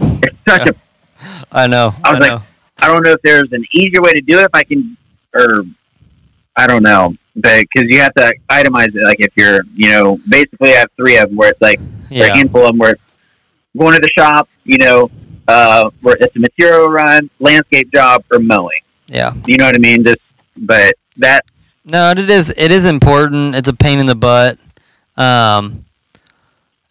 [0.00, 0.74] It's such a
[1.52, 1.94] I know.
[2.04, 2.34] I I, was know.
[2.34, 2.42] like,
[2.80, 4.44] I don't know if there's an easier way to do it.
[4.44, 4.96] If I can,
[5.34, 5.62] or
[6.56, 9.04] I don't know, but because you have to itemize it.
[9.04, 11.84] Like if you're, you know, basically I have three of them where it's like or
[11.84, 13.02] a yeah, handful of them where it's
[13.76, 15.10] going to the shop, you know,
[15.48, 18.80] uh, where it's a material run, landscape job, or mowing.
[19.06, 19.32] yeah.
[19.46, 20.04] You know what I mean?
[20.04, 20.18] Just,
[20.56, 21.44] but that,
[21.84, 22.50] No, it is.
[22.56, 23.54] It is important.
[23.54, 24.56] It's a pain in the butt.
[25.16, 25.84] Um,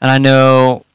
[0.02, 0.86] and I know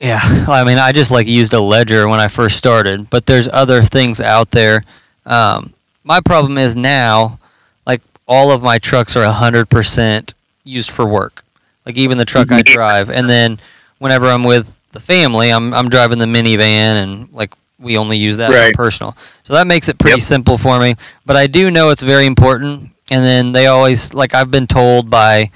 [0.00, 3.48] Yeah, I mean, I just like used a ledger when I first started, but there's
[3.48, 4.82] other things out there.
[5.26, 7.38] Um, my problem is now,
[7.86, 10.32] like all of my trucks are hundred percent
[10.64, 11.44] used for work.
[11.84, 13.58] Like even the truck I drive, and then
[13.98, 18.38] whenever I'm with the family, I'm I'm driving the minivan, and like we only use
[18.38, 19.16] that for personal.
[19.42, 20.22] So that makes it pretty Yep.
[20.22, 20.94] simple for me.
[21.26, 22.90] But I do know it's very important.
[23.10, 25.50] And then they always like I've been told by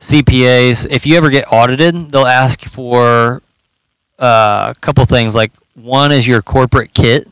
[0.00, 3.42] CPAs if you ever get audited, they'll ask for
[4.18, 5.34] uh, a couple things.
[5.34, 7.26] Like one is your corporate kit,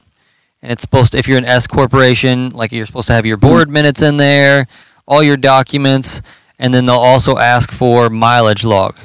[0.62, 3.36] and it's supposed to, if you're an S corporation, like you're supposed to have your
[3.36, 4.66] board minutes in there,
[5.06, 6.22] all your documents,
[6.58, 8.96] and then they'll also ask for mileage log,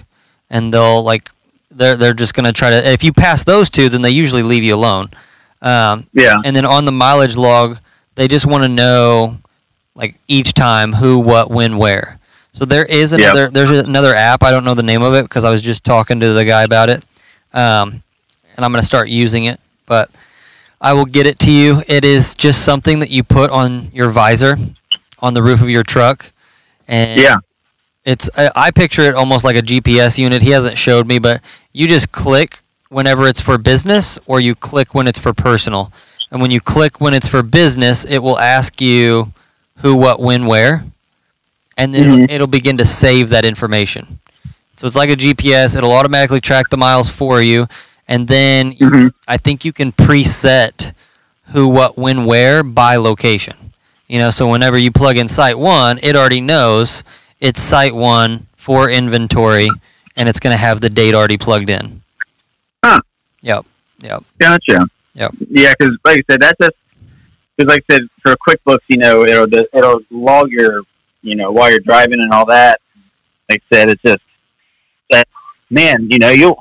[0.50, 1.30] and they'll like
[1.70, 4.64] they're they're just gonna try to if you pass those two, then they usually leave
[4.64, 5.10] you alone.
[5.62, 6.38] Um, Yeah.
[6.44, 7.78] and then on the mileage log,
[8.16, 9.38] they just want to know
[9.94, 12.18] like each time who, what, when, where.
[12.54, 13.20] So there is Yep.
[13.22, 14.44] another there's another app.
[14.44, 16.64] I don't know the name of it because I was just talking to the guy
[16.64, 17.04] about it,
[17.54, 18.04] um,
[18.56, 19.60] and I'm gonna start using it.
[19.86, 20.10] But
[20.82, 21.82] I will get it to you.
[21.88, 24.58] It is just something that you put on your visor
[25.20, 26.32] on the roof of your truck,
[26.88, 27.38] and Yeah.
[28.06, 30.42] it's I, I picture it almost like a GPS unit.
[30.42, 32.60] He hasn't showed me, but you just click
[32.90, 35.94] whenever it's for business, or you click when it's for personal.
[36.32, 39.32] And when you click when it's for business, it will ask you
[39.78, 40.84] who, what, when, where,
[41.78, 42.24] and then Mhm.
[42.24, 44.20] it'll, it'll begin to save that information.
[44.76, 45.76] So it's like a GPS.
[45.76, 47.68] It'll automatically track the miles for you,
[48.08, 50.94] and then hmm I think you can preset
[51.54, 53.56] who, what, when, where by location.
[54.08, 57.04] You know, so whenever you plug in site one, it already knows
[57.40, 59.70] it's site one for inventory,
[60.18, 62.02] and it's going to have the date already plugged in.
[62.84, 63.00] Huh.
[63.42, 63.66] Yep.
[64.02, 64.24] Yep.
[64.40, 64.86] Gotcha.
[65.14, 65.32] Yep.
[65.50, 66.72] Yeah, because like I said, that's just
[67.58, 70.82] because like I said for QuickBooks, you know, it'll it'll log your,
[71.22, 72.80] you know, while you're driving and all that.
[73.50, 74.22] Like I said, it's just
[75.10, 75.28] that
[75.70, 76.58] man, you know, you'll,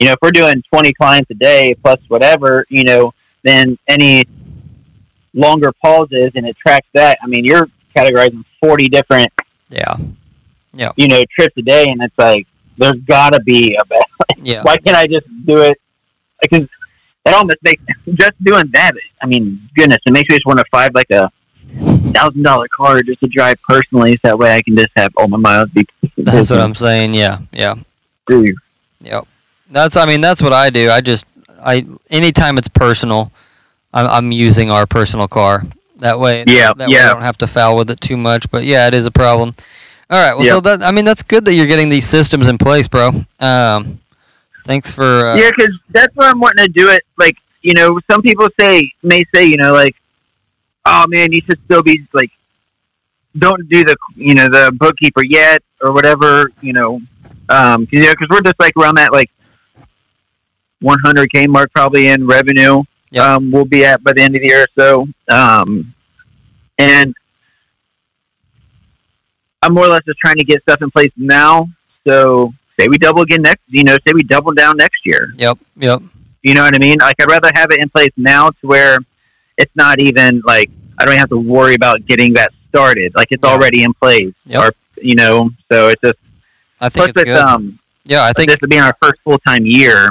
[0.00, 3.12] you know, if we're doing 20 clients a day plus whatever, you know,
[3.44, 4.24] then any
[5.32, 7.18] longer pauses and it tracks that.
[7.22, 9.28] I mean, you're categorizing 40 different,
[9.68, 9.96] Yeah.
[10.76, 10.90] Yeah.
[10.96, 14.02] You know, trips a day, and it's like there's got to be a better
[14.42, 14.62] Yeah.
[14.64, 15.80] why can't I just do it?
[16.42, 16.66] Because
[17.24, 18.92] it almost makes just doing that.
[19.22, 21.30] I mean, goodness, it makes me just want to find like a
[22.14, 25.28] thousand dollar car just to drive personally, so that way I can just have all
[25.28, 25.86] my miles be.
[26.16, 27.14] That's what I'm saying.
[27.14, 27.38] Yeah.
[27.52, 27.74] Yeah.
[28.26, 28.54] Dude.
[29.00, 29.24] Yep.
[29.70, 29.96] That's.
[29.96, 30.90] I mean, that's what I do.
[30.90, 31.26] I just.
[31.62, 31.84] I.
[32.10, 33.32] Anytime it's personal,
[33.92, 35.62] I'm, I'm using our personal car.
[35.98, 36.44] That way.
[36.46, 37.10] Yeah, That way yeah.
[37.10, 38.50] I don't have to foul with it too much.
[38.50, 39.52] But yeah, it is a problem.
[40.08, 40.34] All right.
[40.34, 40.82] Well, so that.
[40.82, 43.10] I mean, that's good that you're getting these systems in place, bro.
[43.40, 44.00] Um.
[44.64, 45.04] Thanks for.
[45.04, 47.02] Uh, yeah, because that's why I'm wanting to do it.
[47.18, 49.94] Like, you know, some people say may say, you know, like,
[50.86, 52.30] oh man, you should still be like,
[53.36, 57.00] don't do the, you know, the bookkeeper yet or whatever, you know,
[57.48, 59.30] um, cause, you know, because we're just like around that like
[60.82, 62.82] 100k mark probably in revenue.
[63.10, 63.24] Yep.
[63.24, 65.06] Um, we'll be at by the end of the year or so.
[65.30, 65.94] Um,
[66.78, 67.14] and
[69.62, 71.68] I'm more or less just trying to get stuff in place now.
[72.06, 75.32] So say we double again next, you know, say we double down next year.
[75.36, 75.58] Yep.
[75.76, 76.02] Yep.
[76.42, 76.96] You know what I mean?
[77.00, 78.98] Like I'd rather have it in place now to where
[79.58, 83.12] it's not even like I don't have to worry about getting that started.
[83.16, 83.50] Like it's Yeah.
[83.50, 84.32] already in place.
[84.46, 84.62] Yep.
[84.64, 84.70] Or
[85.02, 86.18] you know, so it's just
[86.80, 87.38] I think it's with good.
[87.40, 88.24] um yeah.
[88.24, 88.50] I think.
[88.50, 90.10] this being our first full time year.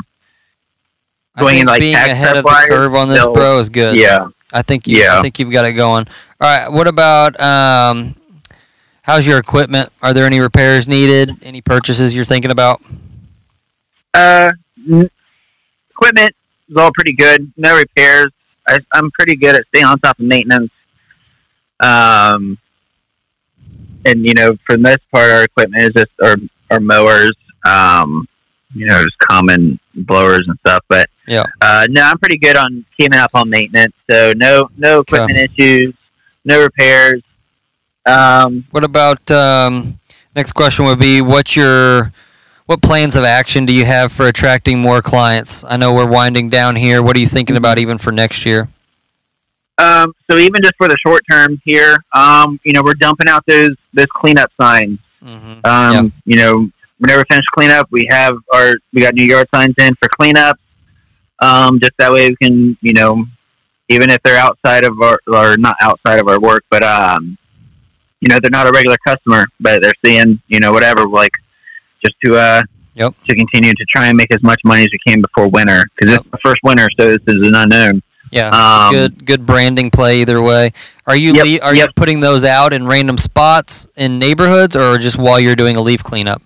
[1.38, 3.96] Going in, like, being ahead of the curve on this, so- bro, is good.
[3.96, 4.28] Yeah.
[4.54, 5.04] I think you.
[5.08, 6.06] I think you've got it going.
[6.40, 6.72] All right.
[6.72, 8.14] What about um,
[9.02, 9.90] how's your equipment?
[10.04, 11.32] Are there any repairs needed?
[11.42, 12.80] Any purchases you're thinking about?
[14.14, 14.50] Uh
[14.88, 15.10] n-
[15.90, 16.36] equipment
[16.70, 17.52] is all pretty good.
[17.58, 18.32] No repairs.
[18.68, 20.72] I I'm pretty good at staying on top of maintenance.
[21.80, 22.58] Um
[24.06, 26.36] and you know, for the most part our equipment is just our
[26.72, 27.34] our mowers,
[27.66, 28.28] um,
[28.74, 30.84] you know, just common blowers and stuff.
[30.90, 31.44] But Yeah.
[31.62, 33.94] uh, no, I'm pretty good on keeping up on maintenance.
[34.10, 35.94] So no, no equipment issues,
[36.46, 37.22] no repairs.
[38.06, 40.00] Um, What about um,
[40.36, 42.12] next question would be what's your
[42.66, 45.64] what plans of action do you have for attracting more clients?
[45.64, 47.02] I know we're winding down here.
[47.04, 48.70] What are you thinking about even for next year?
[49.78, 53.44] um, so even just for the short term here, um, you know, we're dumping out
[53.48, 55.00] those those cleanup signs.
[55.24, 55.66] Mm-hmm.
[55.66, 59.74] Um, You know, whenever we finish cleanup, we have our we got new yard signs
[59.80, 60.60] in for cleanup.
[61.42, 63.26] Um, just that way we can, you know,
[63.90, 67.38] even if they're outside of our or not outside of our work, but um,
[68.22, 71.32] you know, they're not a regular customer, but they're seeing, you know, whatever, like
[72.04, 72.64] just to uh,
[72.96, 73.14] Yep.
[73.28, 76.12] to continue to try and make as much money as we can before winter because
[76.12, 76.22] Yep.
[76.22, 78.04] it's the first winter, so this is an unknown.
[78.32, 78.50] Yeah.
[78.50, 80.72] Um, good good branding play either way.
[81.08, 81.88] Are you Yep, le- are yep.
[81.88, 85.82] you putting those out in random spots in neighborhoods or just while you're doing a
[85.82, 86.42] leaf cleanup?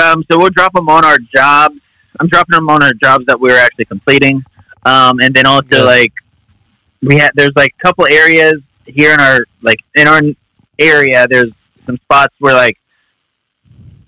[0.00, 1.78] Um, so we'll drop them on our jobs
[2.20, 4.44] I'm dropping them on our jobs that we were actually completing,
[4.86, 5.84] um, and then also Good.
[5.84, 6.12] like
[7.02, 8.54] we had there's like a couple areas
[8.86, 10.20] here in our like in our
[10.78, 11.26] area.
[11.28, 11.50] There's
[11.86, 12.78] some spots where like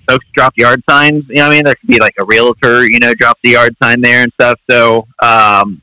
[0.09, 1.24] folks drop yard signs.
[1.28, 1.64] You know what I mean?
[1.64, 4.59] There could be like a realtor, you know, drops the yard sign there and stuff.
[4.70, 5.80] So um,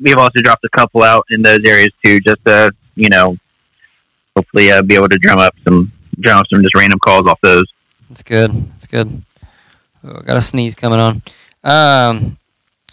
[0.00, 3.36] we've also dropped a couple out in those areas too, just to you know,
[4.34, 7.38] hopefully uh, be able to drum up some drum up some just random calls off
[7.42, 7.64] those.
[8.08, 8.50] That's good.
[8.50, 9.22] That's good.
[10.02, 11.22] Oh, got a sneeze coming on.
[11.62, 12.38] Um,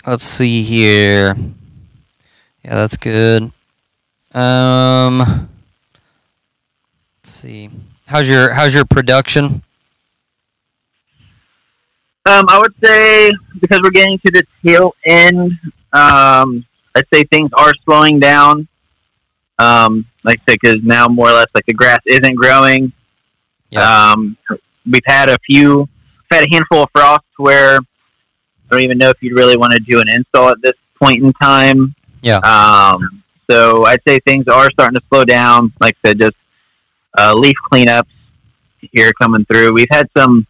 [0.05, 1.35] let's see here.
[2.63, 3.51] Yeah, that's good.
[4.33, 5.49] Um, let's
[7.23, 7.69] see.
[8.07, 9.63] How's your How's your production?
[12.25, 15.51] Um, I would say because we're getting to the tail end,
[15.91, 16.63] um,
[16.95, 18.67] I'd say things are slowing down.
[19.59, 22.93] Um, like I said, because now more or less like the grass isn't growing.
[23.69, 24.11] Yeah.
[24.11, 24.37] Um,
[24.85, 27.79] we've had a few, we've had a handful of frosts where I
[28.71, 31.33] don't even know if you'd really want to do an install at this point in
[31.33, 31.93] time.
[32.21, 32.37] Yeah.
[32.37, 35.73] Um, so I'd say things are starting to slow down.
[35.81, 36.35] Like I said, just
[37.17, 38.07] uh, leaf cleanups
[38.79, 39.73] here coming through.
[39.73, 40.47] We've had some.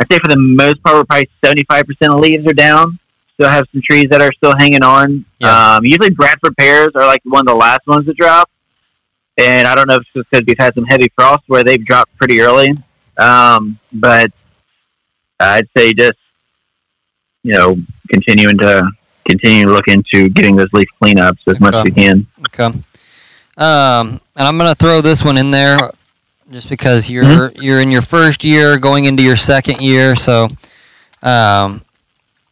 [0.00, 2.98] I'd say for the most part, we're probably seventy-five percent of leaves are down.
[3.34, 5.24] Still have some trees that are still hanging on.
[5.40, 5.74] Yeah.
[5.76, 8.50] Um, usually, Bradford pears are like one of the last ones to drop.
[9.38, 11.84] And I don't know if it's just because we've had some heavy frost where they've
[11.84, 12.68] dropped pretty early.
[13.18, 14.30] Um, but
[15.40, 16.18] I'd say just
[17.42, 17.76] you know
[18.10, 18.82] continuing to
[19.28, 21.90] continue to look into getting those leaf cleanups as much as Okay.
[21.90, 22.26] we can.
[22.48, 22.64] Okay.
[23.58, 25.78] Um, and I'm gonna throw this one in there,
[26.50, 30.44] just because you're you're in your first year, going into your second year, so
[31.22, 31.82] um,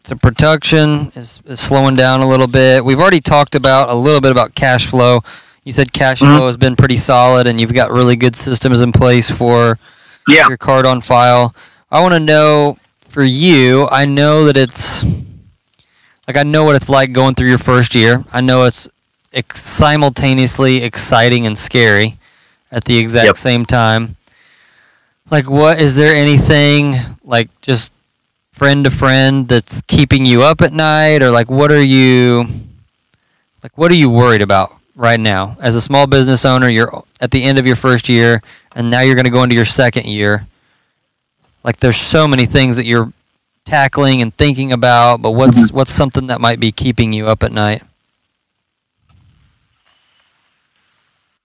[0.05, 2.85] the production is, is slowing down a little bit.
[2.85, 5.21] We've already talked about a little bit about cash flow.
[5.65, 6.37] You said cash Mhm.
[6.37, 9.79] flow has been pretty solid, and you've got really good systems in place for
[10.29, 10.49] Yeah.
[10.49, 11.55] your card on file.
[11.91, 12.77] I want to know
[13.09, 13.89] for you.
[13.91, 15.05] I know that it's
[16.27, 18.25] like I know what it's like going through your first year.
[18.33, 18.89] I know it's
[19.33, 22.17] ex- simultaneously exciting and scary
[22.75, 23.37] at the exact Yep.
[23.39, 24.17] same time.
[25.31, 27.93] Like, what is there anything like just
[28.53, 32.45] friend to friend that's keeping you up at night, or like what are you
[33.63, 33.77] like?
[33.79, 36.69] What are you worried about right now as a small business owner?
[36.69, 38.43] You're at the end of your first year,
[38.77, 40.47] and now you're going to go into your second year.
[41.65, 43.11] Like, there's so many things that you're
[43.65, 47.53] tackling and thinking about, but what's what's something that might be keeping you up at
[47.53, 47.83] night?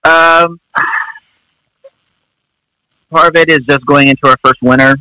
[0.04, 0.60] Um,
[3.10, 4.94] part of it is just going into our first winter.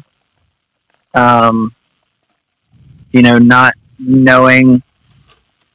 [1.14, 1.74] Um,
[3.12, 4.82] you know, not knowing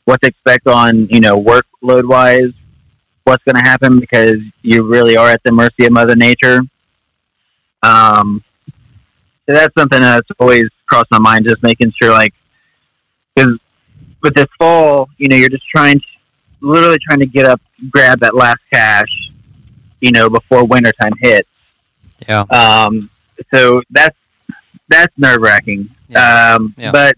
[0.05, 2.53] what to expect on you know workload wise,
[3.25, 6.61] what's going to happen because you really are at the mercy of Mother Nature.
[7.83, 8.43] Um,
[9.47, 12.35] so that's something that's always crossed my mind, just making sure like
[13.35, 13.59] because
[14.23, 16.07] with this fall, you know, you're just trying to
[16.61, 17.61] literally trying to get up,
[17.91, 19.31] grab that last cash,
[20.01, 21.49] you know, before wintertime hits.
[22.29, 22.43] Yeah.
[22.51, 23.11] Um,
[23.53, 24.17] so that's
[24.89, 25.91] that's nerve wracking.
[26.09, 26.55] Yeah.
[26.57, 26.91] Um, Yeah.
[26.93, 27.15] but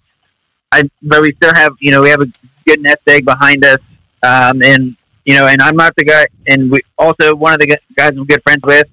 [0.72, 2.26] I but we still have you know we have a
[2.66, 3.78] good nest egg behind us,
[4.22, 7.66] um, and you know, and I'm not the guy, and we also one of the
[7.96, 8.86] guys I'm good friends with.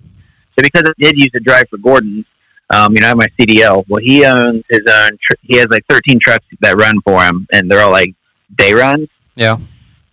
[0.55, 2.26] So because I did use to drive for Gordon,
[2.74, 3.84] um, you know, I have my CDL.
[3.88, 5.09] Well, he owns his own.
[5.22, 8.14] Tr- he has like 13 trucks that run for him, and they're all like
[8.55, 9.07] day runs.
[9.36, 9.57] Yeah.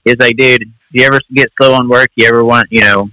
[0.05, 2.09] He's like, dude, do you ever get slow on work?
[2.17, 3.11] You ever want, you know?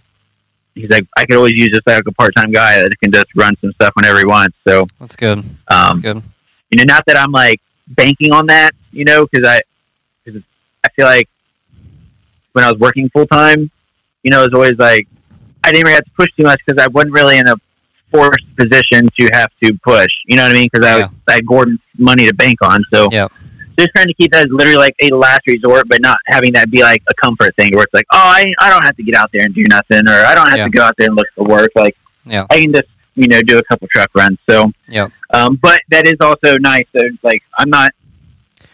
[0.78, 3.54] He's like, I could always use just like a part-time guy that can just run
[3.62, 4.56] some stuff whenever he wants.
[4.68, 5.40] So, That's good.
[5.70, 6.24] That's um, good.
[6.72, 9.60] you know, not that I'm like banking on that, you know, because I,
[10.26, 10.42] cause
[10.86, 11.30] I feel like
[12.54, 13.72] when I was working full time,
[14.24, 15.08] you know, it was always like
[15.64, 17.56] I didn't really have to push too much because I wasn't really in a
[18.12, 20.12] forced position to have to push.
[20.26, 20.70] You know what I mean?
[20.72, 23.32] Because I, was I had Gordon's money to bank on, so Yep.
[23.78, 26.70] Just trying to keep that as literally like a last resort, but not having that
[26.72, 29.16] be like a comfort thing where it's like, oh, I I don't have to get
[29.16, 30.64] out there and do nothing, or I don't have Yeah.
[30.66, 31.72] to go out there and look for work.
[31.76, 32.46] Like, Yeah.
[32.50, 34.38] I can just you know do a couple truck runs.
[34.50, 35.08] So, yeah.
[35.32, 36.84] um, but that is also nice.
[36.96, 37.92] So, like, I'm not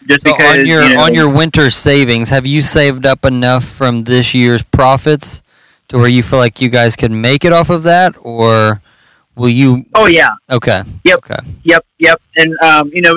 [0.06, 3.24] just So because on your you know, on your winter savings, have you saved up
[3.24, 5.42] enough from this year's profits
[5.88, 8.80] to where you feel like you guys could make it off of that, or
[9.34, 9.84] will you?
[9.94, 10.82] oh yeah, Okay.
[11.04, 11.18] Yep.
[11.18, 11.42] Okay.
[11.64, 12.20] Yep, yep.
[12.36, 13.14] And um, you know,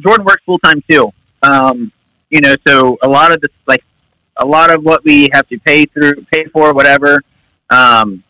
[0.00, 1.10] Jordan works full time too.
[1.50, 1.92] Um,
[2.30, 3.84] you know, so a lot of this, like
[4.38, 7.20] a lot of what we have to pay through, pay for, whatever,
[7.70, 8.22] um,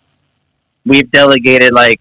[0.84, 2.00] we've delegated like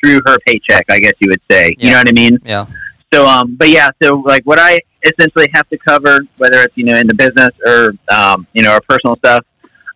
[0.00, 0.86] through her paycheck.
[0.90, 1.74] I guess you would say.
[1.78, 1.84] Yeah.
[1.84, 2.38] You know what I mean?
[2.44, 2.66] Yeah.
[3.12, 6.84] So, um, but yeah, so like what I essentially have to cover, whether it's you
[6.84, 9.44] know in the business or um, you know our personal stuff,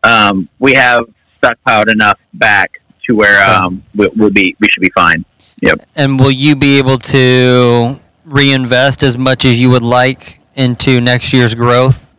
[0.03, 1.01] um, we have
[1.43, 5.25] stockpiled enough back to where um, we, we'll be we should be fine.
[5.63, 5.81] Yep.
[5.97, 11.33] And will you be able to reinvest as much as you would like into next
[11.33, 12.11] year's growth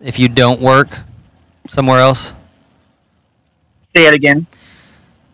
[0.00, 1.00] if you don't work
[1.68, 2.34] somewhere else?
[3.96, 4.46] Say it again.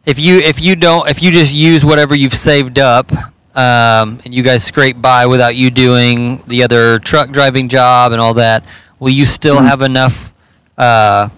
[0.06, 3.12] If you if you don't if you just use whatever you've saved up
[3.56, 8.20] um, and you guys scrape by without you doing the other truck driving job and
[8.20, 8.64] all that,
[8.98, 9.68] will you still Mhm.
[9.68, 10.32] have enough
[10.78, 11.28] uh,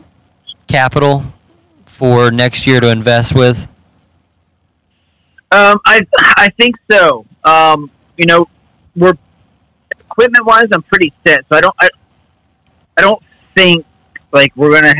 [0.69, 1.25] capital
[1.87, 3.67] for next year to invest with?
[5.53, 6.01] Um, I
[6.37, 7.27] I think so.
[7.45, 8.47] Um, you know,
[8.97, 9.15] we're
[10.11, 11.41] equipment wise, I'm pretty set.
[11.51, 11.89] So I don't I,
[12.99, 13.23] I don't
[13.57, 13.85] think
[14.33, 14.95] like we're gonna.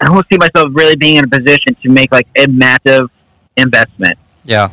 [0.00, 3.08] I don't see myself really being in a position to make like a massive
[3.56, 4.18] investment.
[4.44, 4.70] Yeah.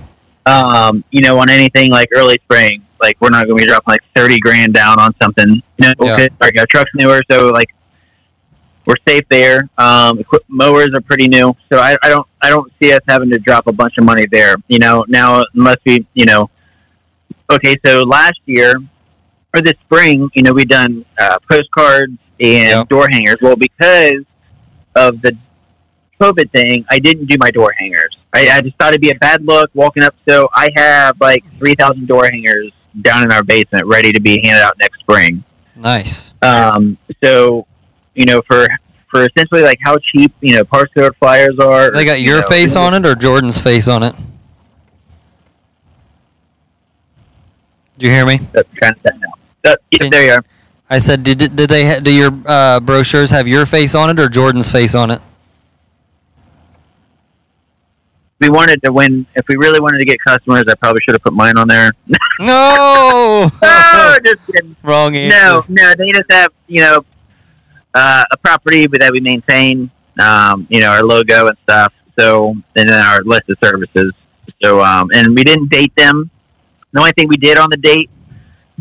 [0.47, 2.83] Um, you know, on anything like early spring.
[3.01, 5.47] Like we're not gonna be dropping like thirty grand down on something.
[5.49, 6.13] You know, Yeah.
[6.15, 7.69] okay, like our truck's newer, so like
[8.85, 9.69] we're safe there.
[9.77, 13.37] Um, mowers are pretty new, so I, I don't I don't see us having to
[13.37, 14.55] drop a bunch of money there.
[14.67, 16.49] You know, now unless we you know,
[17.51, 18.73] okay, so last year
[19.53, 22.89] or this spring, you know, we've done uh, postcards and Yep.
[22.89, 23.37] door hangers.
[23.41, 24.23] Well, because
[24.95, 25.35] of the
[26.21, 28.17] COVID thing, I didn't do my door hangers.
[28.33, 30.13] I, I just thought it'd be a bad look walking up.
[30.27, 32.71] So I have like three thousand door hangers
[33.01, 35.43] down in our basement, ready to be handed out next spring.
[35.75, 36.33] Nice.
[36.41, 37.65] Um, so,
[38.15, 38.67] you know, for
[39.09, 41.91] for essentially like how cheap you know parts code flyers are.
[41.91, 44.13] They got you your know, face on it or Jordan's face on it?
[47.97, 48.37] Do you hear me?
[48.53, 49.33] That's trying to set now.
[49.65, 50.45] Uh, yeah, there you are.
[50.89, 54.19] I said, did did they ha- do your uh, brochures have your face on it
[54.19, 55.21] or Jordan's face on it?
[58.39, 59.27] We wanted to win.
[59.35, 61.91] If we really wanted to get customers, I probably should have put mine on there.
[62.41, 63.51] No.
[63.61, 64.73] no, just kidding.
[64.81, 65.37] Wrong answer.
[65.37, 67.03] No, no, they just have you know
[67.93, 69.91] uh, a property that we maintain.
[70.21, 71.91] Um, you know our logo and stuff.
[72.17, 74.13] So and then our list of services.
[74.63, 76.31] So um, and we didn't date them.
[76.93, 78.09] The only thing we did on the date,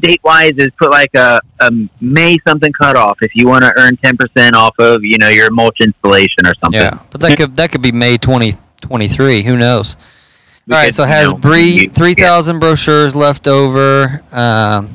[0.00, 1.70] date wise, is put like a, a
[2.00, 5.50] May something cutoff if you want to earn ten percent off of you know your
[5.50, 6.80] mulch installation or something.
[6.80, 9.42] Yeah, but that could that could be May twenty twenty three.
[9.42, 9.96] Who knows?
[10.70, 14.22] All right, so has Bree three thousand brochures left over.
[14.32, 14.90] Um,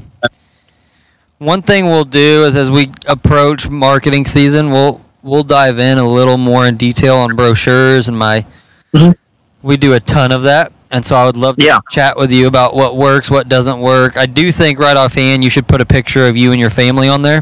[1.39, 6.07] one thing we'll do is as we approach marketing season, we'll we'll dive in a
[6.07, 8.45] little more in detail on brochures and my.
[8.93, 9.15] Mhm.
[9.63, 11.77] We do a ton of that, and so I would love to Yeah.
[11.89, 14.17] chat with you about what works, what doesn't work.
[14.17, 17.07] I do think right offhand you should put a picture of you and your family
[17.07, 17.41] on there.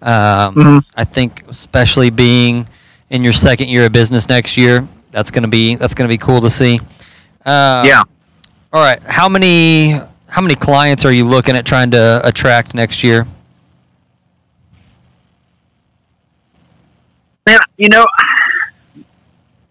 [0.00, 0.84] Um, Mhm.
[0.96, 2.66] I think especially being
[3.10, 6.40] in your second year of business next year, that's gonna be that's gonna be cool
[6.40, 6.80] to see.
[7.44, 8.02] Um, Yeah.
[8.72, 8.98] All right.
[9.06, 13.26] How many how many clients are you looking at trying to attract next year?
[17.46, 18.06] Man, you know,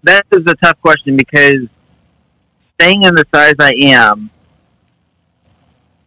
[0.04, 1.68] that is a tough question because
[2.80, 4.30] staying in the size I am,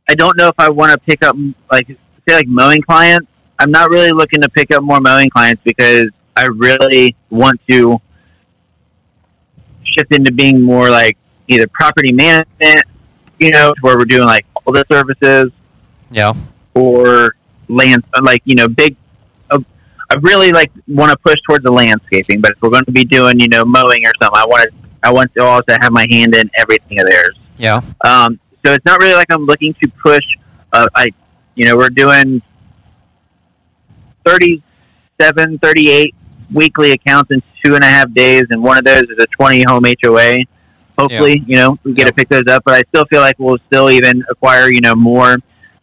[0.09, 1.36] I don't know if I want to pick up
[1.70, 1.86] like
[2.28, 3.28] say like mowing clients.
[3.59, 8.01] I'm not really looking to pick up more mowing clients because I really want to
[9.84, 11.16] shift into being more like
[11.49, 12.82] either property management,
[13.38, 15.53] you know, where we're doing like all the services,
[16.11, 16.32] Yeah.
[16.74, 17.30] or
[17.68, 18.97] land like you know big
[20.15, 23.05] I really like want to push towards the landscaping but if we're going to be
[23.05, 26.07] doing you know mowing or something I want to I want to also have my
[26.11, 27.81] hand in everything of theirs Yeah.
[28.05, 30.25] um, so it's not really like I'm looking to push
[30.73, 31.09] uh, I
[31.57, 32.41] you know we're doing
[34.25, 36.15] 37 38
[36.53, 39.65] weekly accounts in two and a half days and one of those is a 20
[39.69, 40.39] home HOA
[40.99, 42.11] hopefully you know we get Yeah.
[42.11, 44.95] to pick those up but I still feel like we'll still even acquire you know
[44.95, 45.37] more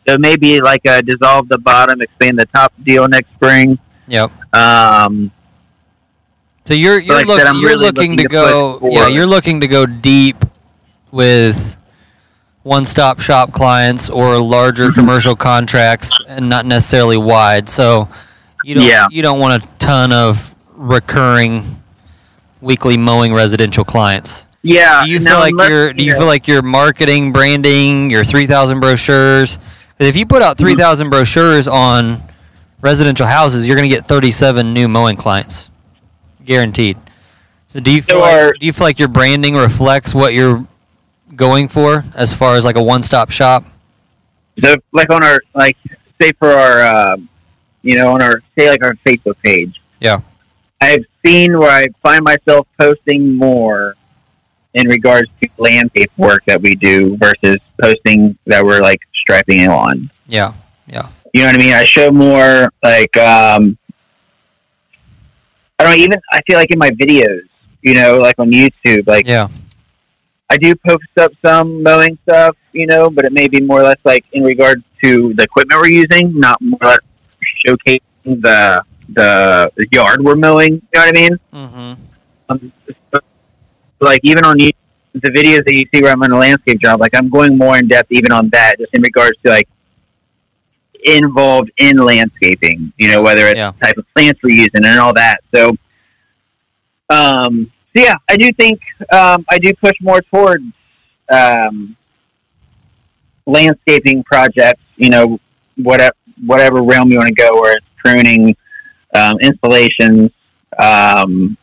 [0.08, 3.78] so maybe like a dissolve the bottom, expand the top deal next spring.
[4.12, 4.32] Yep.
[4.54, 5.32] Um,
[6.66, 9.26] So you're you're, like look, said, you're really looking, looking to to go yeah you're
[9.26, 10.36] looking to go deep
[11.12, 11.78] with
[12.64, 14.94] one stop shop clients or larger Mhm.
[14.94, 17.68] commercial contracts and not necessarily wide.
[17.70, 18.10] So
[18.64, 19.08] you don't Yeah.
[19.10, 21.64] you don't want a ton of recurring
[22.62, 24.46] weekly mowing residential clients.
[24.62, 25.04] yeah.
[25.06, 28.46] Do you feel like your do you know, feel like your marketing, branding, your three
[28.46, 29.58] thousand brochures?
[30.00, 30.50] if you put Mm-hmm.
[30.52, 32.22] out three thousand brochures on
[32.82, 35.70] residential houses, you're going to get thirty seven new mowing clients,
[36.46, 36.98] guaranteed.
[37.68, 40.66] So do you feel like, are- do you feel like your branding reflects what you're
[41.36, 43.64] going for as far as like a one stop shop?
[44.64, 45.78] so like on our like
[46.22, 47.30] say for our um,
[47.82, 49.82] you know on our say like our Facebook page.
[50.00, 50.20] Yeah.
[50.82, 53.96] I've seen where I find myself posting more
[54.74, 59.70] in regards to landscape work that we do versus posting that we're like striping a
[59.70, 60.10] lawn.
[60.28, 60.54] Yeah,
[61.34, 61.74] You know what I mean?
[61.74, 63.78] I show more like um
[65.80, 67.44] I don't even I feel like in my videos,
[67.82, 69.48] you know, like on YouTube, like yeah,
[70.50, 73.84] I do post up some mowing stuff, you know, but it may be more or
[73.84, 77.00] less like in regards to the equipment we're using, not more or less
[77.66, 80.74] showcasing the the yard we're mowing.
[80.74, 81.40] You know what I mean?
[81.54, 82.04] Mm-hmm.
[82.50, 82.74] Um,
[83.14, 83.20] so,
[84.00, 84.76] like even on the
[85.14, 87.78] the videos that you see where I'm on a landscape job, like I'm going more
[87.78, 89.68] in depth even on that, just in regards to like
[91.04, 92.94] involved in landscaping.
[92.98, 93.72] You know, whether it's Yeah.
[93.72, 95.38] the type of plants we're using and all that.
[95.54, 95.70] So,
[97.10, 98.80] um, so yeah, I do think
[99.12, 100.64] um, I do push more towards
[101.32, 101.96] um,
[103.46, 104.82] landscaping projects.
[104.98, 105.40] You know,
[105.78, 108.56] whatever whatever realm you want to go, where it's pruning,
[109.16, 110.32] um, installations.
[110.80, 111.58] Um,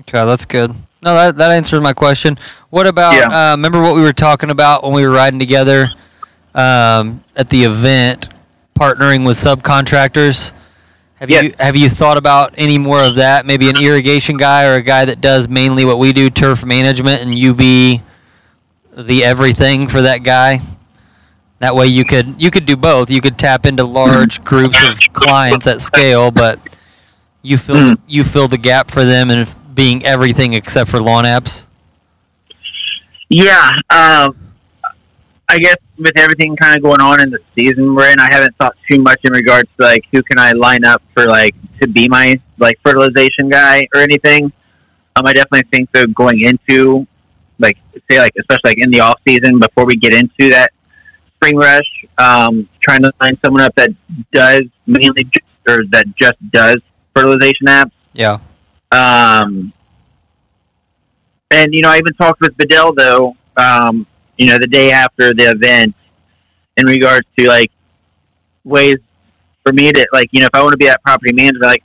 [0.00, 0.70] Okay, that's good.
[1.02, 2.38] No, that that answers my question.
[2.70, 3.14] What about?
[3.14, 3.28] Yeah.
[3.28, 5.90] Uh, remember what we were talking about when we were riding together
[6.54, 8.28] um, at the event,
[8.84, 10.52] partnering with subcontractors.
[11.20, 11.44] Have Yes.
[11.44, 13.44] you have you thought about any more of that?
[13.44, 17.20] Maybe an irrigation guy or a guy that does mainly what we do, turf management,
[17.20, 18.00] and you be
[18.96, 20.60] the everything for that guy.
[21.58, 23.10] That way, you could you could do both.
[23.10, 26.58] You could tap into large groups of clients at scale, but
[27.42, 27.94] you fill Hmm.
[28.08, 31.66] you fill the gap for them and being everything except for lawn apps.
[33.28, 34.34] Yeah, um,
[35.50, 38.54] I guess with everything kind of going on in the season we're in, I haven't
[38.56, 41.88] thought too much in regards to like who can I line up for like to
[41.88, 44.52] be my like fertilization guy or anything.
[45.16, 47.04] Um, I definitely think that going into
[47.58, 47.76] like
[48.08, 50.70] say like especially like in the off season before we get into that
[51.34, 53.90] spring rush, um, trying to find someone up that
[54.32, 56.76] does mainly just, or that just does
[57.12, 57.90] fertilization apps.
[58.12, 58.38] Yeah.
[58.92, 59.72] Um,
[61.50, 63.36] and you know, I even talked with Bedell though.
[63.56, 64.06] Um,
[64.40, 65.94] you know, the day after the event,
[66.78, 67.70] in regards to like
[68.64, 68.96] ways
[69.62, 71.84] for me to like, you know, if I want to be at property manager, like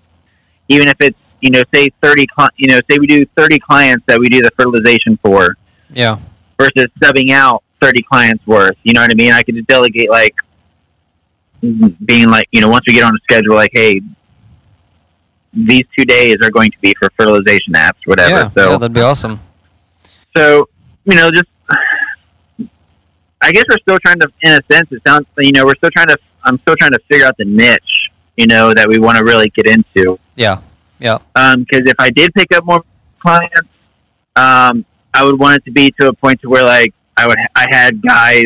[0.69, 4.03] even if it's you know, say thirty, cli- you know, say we do thirty clients
[4.07, 5.55] that we do the fertilization for,
[5.91, 6.17] Yeah.
[6.57, 8.75] versus subbing out 30 clients worth.
[8.83, 9.31] You know what I mean?
[9.33, 10.33] I could just delegate, like,
[12.05, 13.99] being like, you know, once we get on the schedule, like, hey,
[15.53, 18.29] these two days are going to be for fertilization apps, whatever.
[18.29, 19.39] Yeah, so, yeah, that'd be awesome.
[20.35, 20.67] so,
[21.03, 21.49] you know, just,
[23.45, 25.91] I guess we're still trying to, in a sense, it sounds, you know, we're still
[25.95, 29.19] trying to, I'm still trying to figure out the niche, you know, that we want
[29.19, 30.17] to really get into.
[30.33, 30.61] Yeah.
[30.99, 31.19] Yeah.
[31.35, 32.83] Um, because if I did pick up more
[33.19, 33.69] clients,
[34.35, 34.83] um,
[35.13, 37.67] I would want it to be to a point to where like I would I
[37.69, 38.45] had guys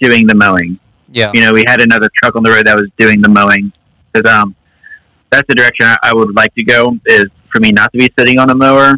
[0.00, 0.80] doing the mowing.
[1.12, 1.30] Yeah.
[1.32, 3.72] You know, we had another truck on the road that was doing the mowing.
[4.12, 4.56] Cause, um,
[5.30, 8.12] that's the direction I, I would like to go is for me not to be
[8.18, 8.94] sitting on a mower.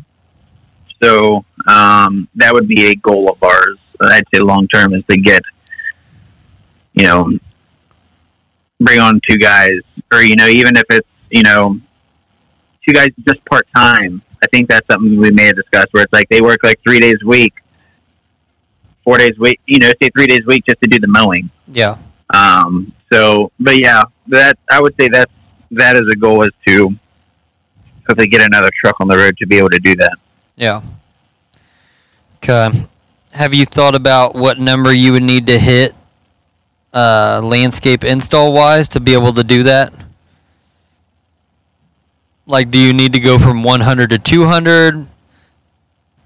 [1.02, 3.78] So um, that would be a goal of ours.
[4.12, 5.42] I'd say long term is to get,
[6.94, 7.30] you know,
[8.80, 9.74] bring on two guys,
[10.12, 11.78] or you know, even if it's you know,
[12.86, 14.22] two guys just part time.
[14.42, 17.00] I think that's something we may have discussed where it's like they work like three
[17.00, 17.54] days a week,
[19.02, 21.08] four days a week, you know, say three days a week just to do the
[21.08, 21.50] mowing.
[21.72, 21.96] Yeah.
[22.32, 25.28] Um, so, but yeah, that I would say that
[25.72, 26.94] that is a goal is to
[28.06, 30.16] hopefully get another truck on the road to be able to do that.
[30.56, 30.82] Yeah.
[32.36, 32.70] Okay.
[33.34, 35.92] Have you thought about what number you would need to hit
[36.92, 39.92] uh, landscape install wise to be able to do that?
[42.46, 45.08] Like, do you need to go from 100 to 200,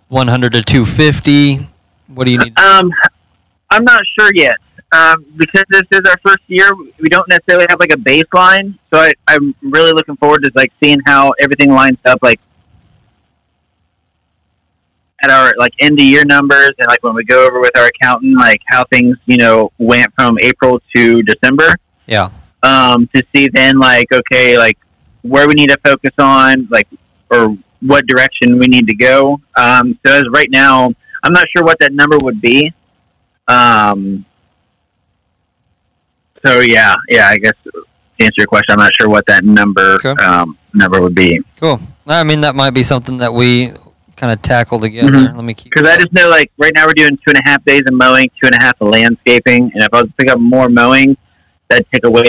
[0.08, 1.58] 100 to 250?
[2.08, 2.58] What do you need?
[2.58, 2.90] Um,
[3.70, 4.56] I'm not sure yet.
[4.92, 8.78] Um, because this is our first year, we don't necessarily have like a baseline.
[8.92, 12.40] So I, I'm really looking forward to like seeing how everything lines up, like
[15.22, 17.86] at our like end of year numbers, and like when we go over with our
[17.86, 21.74] accountant, like how things you know went from April to December.
[22.06, 22.30] Yeah.
[22.62, 24.78] Um, to see then like okay, like
[25.22, 26.88] where we need to focus on, like
[27.30, 29.40] or what direction we need to go.
[29.56, 30.86] Um, so as right now,
[31.22, 32.72] I'm not sure what that number would be.
[33.46, 34.24] Um,
[36.44, 37.84] so yeah, yeah, I guess to
[38.20, 40.14] answer your question, I'm not sure what that number Okay.
[40.22, 41.80] um, number would be Cool.
[42.06, 43.72] I mean, that might be something that we
[44.18, 45.10] kind of tackle together.
[45.10, 45.34] Mhm.
[45.36, 45.72] Let me keep.
[45.72, 47.94] because I just know like right now we're doing two and a half days of
[47.94, 50.68] mowing, two and a half of landscaping, and if I was to pick up more
[50.68, 51.16] mowing,
[51.68, 52.24] that'd take away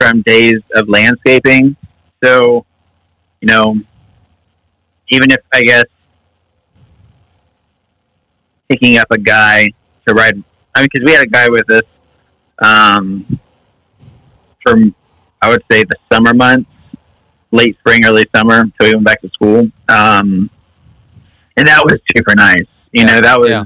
[0.00, 1.76] from days of landscaping.
[2.22, 2.64] So,
[3.40, 3.74] you know,
[5.10, 5.84] even if I guess
[8.68, 9.68] picking up a guy
[10.06, 10.42] to ride,
[10.74, 11.82] I mean, because we had a guy with us
[12.62, 13.40] um,
[14.62, 14.94] from
[15.42, 16.70] I would say the summer months,
[17.50, 19.70] late spring, early summer, until we went back to school.
[19.88, 20.50] Um,
[21.56, 22.66] and that was super nice.
[22.92, 23.64] You know, that was Yeah.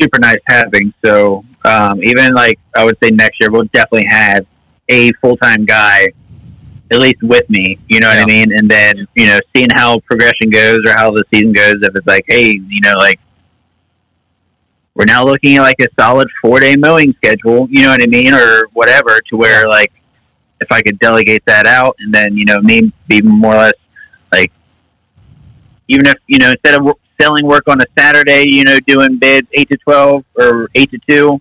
[0.00, 0.92] super nice having.
[1.04, 4.46] So um, even like I would say next year we'll definitely have
[4.88, 6.08] a full time guy
[6.92, 7.78] at least with me.
[7.88, 8.22] You know what Yeah.
[8.24, 8.52] I mean?
[8.56, 11.76] And then you know seeing how progression goes or how the season goes.
[11.82, 13.18] If it's like, hey, you know, like
[14.94, 17.66] we're now looking at like a solid four day mowing schedule.
[17.70, 19.92] You know what I mean, or whatever, to where like
[20.60, 23.72] if I could delegate that out, and then you know me be more or less
[24.32, 24.52] like
[25.88, 26.86] even if you know instead of
[27.20, 30.98] selling work on a Saturday, you know, doing bids eight to twelve or eight to
[31.08, 31.40] two,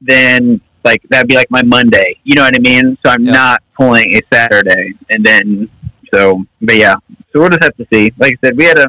[0.00, 2.18] then like that'd be like my Monday.
[2.24, 2.96] You know what I mean?
[3.04, 5.68] So I'm not pulling a Saturday, and then
[6.14, 6.94] so, but yeah.
[7.32, 8.10] So we'll just have to see.
[8.18, 8.86] Like I said, we had a.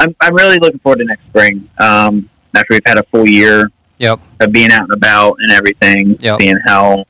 [0.00, 1.68] I'm I'm really looking forward to next spring.
[1.78, 4.18] Um, after we've had a full year Yep.
[4.40, 6.40] of being out and about and everything, Yep.
[6.40, 7.04] seeing how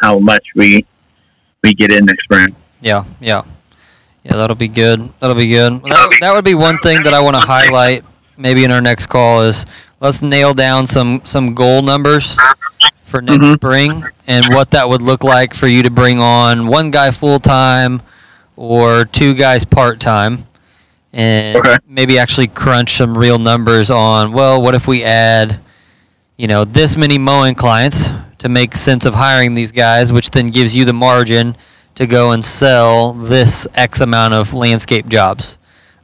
[0.00, 0.84] how much we
[1.64, 2.54] we get in next spring.
[2.80, 3.42] Yeah, yeah,
[4.24, 4.36] yeah.
[4.36, 5.00] That'll be good.
[5.20, 5.72] That'll be good.
[5.82, 8.04] That, that would be one thing that I want to highlight.
[8.36, 9.66] Maybe in our next call is
[10.00, 12.36] let's nail down some some goal numbers
[13.02, 13.54] for next Mhm.
[13.54, 17.40] spring and what that would look like for you to bring on one guy full
[17.40, 18.00] time
[18.54, 20.46] or two guys part time,
[21.12, 21.76] and Okay.
[21.88, 24.32] maybe actually crunch some real numbers on.
[24.32, 25.58] Well, what if we add,
[26.36, 28.08] you know, this many mowing clients
[28.38, 31.56] to make sense of hiring these guys, which then gives you the margin
[31.98, 35.58] to go and sell this X amount of landscape jobs.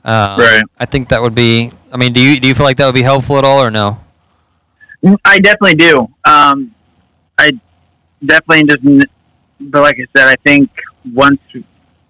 [0.05, 0.63] Um, Right.
[0.77, 1.71] I think that would be.
[1.93, 3.71] I mean, do you do you feel like that would be helpful at all, or
[3.71, 4.01] no?
[5.25, 6.09] I definitely do.
[6.25, 6.75] Um,
[7.39, 7.53] I
[8.27, 9.09] definitely just,
[9.61, 10.69] but like I said, I think
[11.15, 11.41] once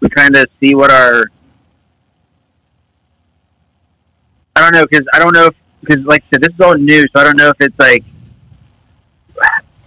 [0.01, 1.25] we kind of see what our,
[4.57, 6.75] I don't know, because I don't know if, because like I said, this is all
[6.75, 8.05] new, so I don't know if it's like,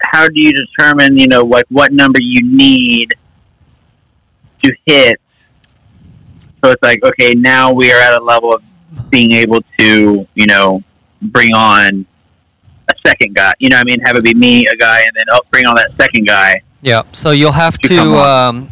[0.01, 3.13] how do you determine, you know, like what number you need
[4.64, 5.20] to hit?
[6.64, 8.62] So it's like, okay, now we are at a level of
[9.10, 10.82] being able to, you know,
[11.22, 12.05] bring on
[12.89, 13.53] a second guy.
[13.60, 13.99] You know what I mean?
[14.01, 16.55] Have it be me, a guy, and then oh, bring on that second guy.
[16.82, 17.03] Yeah.
[17.12, 18.01] So you'll have To to.
[18.18, 18.70] Um,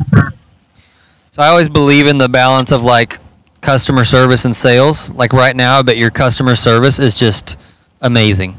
[1.29, 3.19] so I always believe in the balance of like
[3.61, 5.09] customer service and sales.
[5.11, 7.57] Like right now, I bet your customer service is just
[8.01, 8.57] amazing.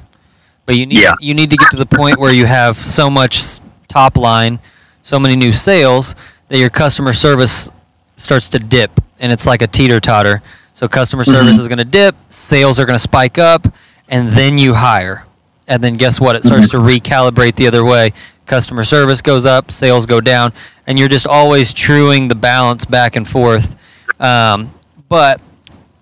[0.66, 1.14] But you need Yeah.
[1.20, 4.58] you need to get to the point where you have so much top line,
[5.02, 6.14] so many new sales
[6.48, 7.70] that your customer service
[8.16, 8.90] starts to dip,
[9.20, 10.42] and it's like a teeter totter.
[10.72, 11.60] So customer service Mhm.
[11.60, 13.66] is going to dip, sales are going to spike up,
[14.08, 15.24] and then you hire.
[15.68, 16.36] And then guess what?
[16.36, 18.12] It starts to recalibrate the other way.
[18.46, 20.52] Customer service goes up, sales go down,
[20.86, 23.74] and you're just always truing the balance back and forth.
[24.20, 24.70] Um,
[25.08, 25.40] but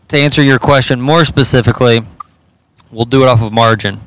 [0.08, 2.02] to answer your question more specifically,
[2.90, 4.00] we'll do it off of margin.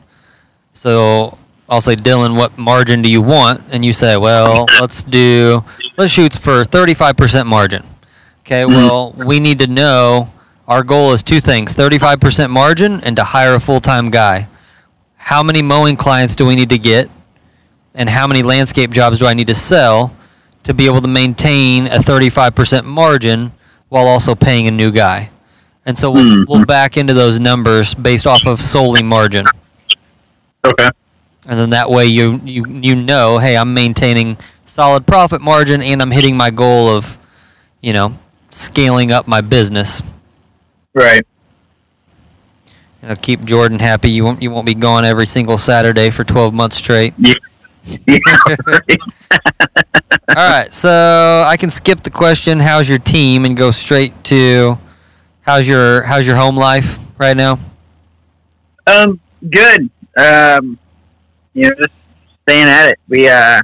[0.73, 3.63] So I'll say, Dylan, what margin do you want?
[3.71, 5.63] And you say, well, let's do,
[5.97, 7.83] let's shoot for 35% margin.
[8.45, 8.87] Okay, Mhm.
[8.87, 10.29] well, we need to know
[10.67, 14.47] our goal is two things 35% margin and to hire a full time guy.
[15.17, 17.09] How many mowing clients do we need to get?
[17.95, 20.13] And how many landscape jobs do I need to sell
[20.63, 23.51] to be able to maintain a 35% margin
[23.89, 25.29] while also paying a new guy?
[25.85, 26.45] And so we'll, Mhm.
[26.47, 29.45] we'll back into those numbers based off of solely margin.
[30.65, 30.89] Okay.
[31.47, 34.37] And then that way you, you, you know, hey, I'm maintaining
[34.67, 37.17] solid profit margin and I'm hitting my goal of,
[37.81, 38.17] you know,
[38.51, 40.01] scaling up my business.
[40.93, 41.25] Right.
[43.01, 44.09] You know, keep Jordan happy.
[44.09, 47.13] You won't you won't be gone every single Saturday for 12 months straight.
[47.17, 47.33] Yeah.
[48.07, 48.97] right.
[50.29, 54.77] All right, so I can skip the question, how's your team, and go straight to
[55.41, 57.57] how's your how's your home life right now?
[58.85, 59.19] Um.
[59.49, 59.89] Good.
[60.17, 60.77] Um.
[61.53, 61.95] You know, just
[62.43, 62.99] staying at it.
[63.07, 63.61] We uh.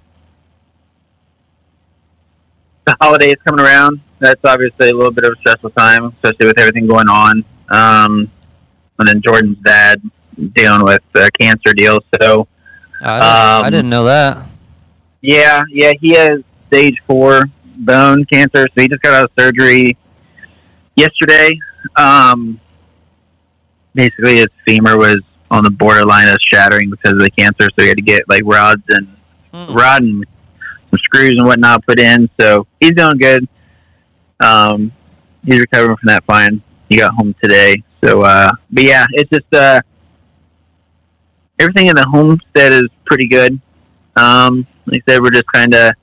[2.85, 4.01] The holidays coming around.
[4.19, 7.43] That's obviously a little bit of a stressful time, especially with everything going on.
[7.69, 8.31] Um,
[8.99, 10.01] and then Jordan's dad
[10.53, 11.99] dealing with a cancer deal.
[12.21, 12.47] So
[13.01, 14.37] I didn't, I Um, didn't know that.
[15.21, 17.45] Yeah, yeah, he has stage four
[17.77, 19.97] bone cancer, so he just got out of surgery
[20.95, 21.51] yesterday.
[21.97, 22.59] Um,
[23.93, 25.17] basically, his femur was
[25.51, 28.41] on the borderline of shattering because of the cancer, so he had to get like
[28.45, 29.07] rods and
[29.53, 29.73] Hmm.
[29.73, 30.25] rod and
[30.93, 32.29] some screws and whatnot put in.
[32.39, 33.47] So he's doing good.
[34.39, 34.91] Um,
[35.45, 36.61] he's recovering from that fine.
[36.89, 37.75] He got home today.
[38.03, 39.81] So, uh, but yeah, it's just uh,
[41.59, 43.59] everything in the homestead is pretty good.
[44.15, 45.93] Um, like I said, we're just kind of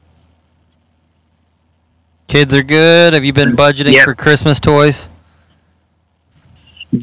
[2.27, 3.13] Kids are good.
[3.13, 4.05] Have you been budgeting Yep.
[4.05, 5.09] for Christmas toys?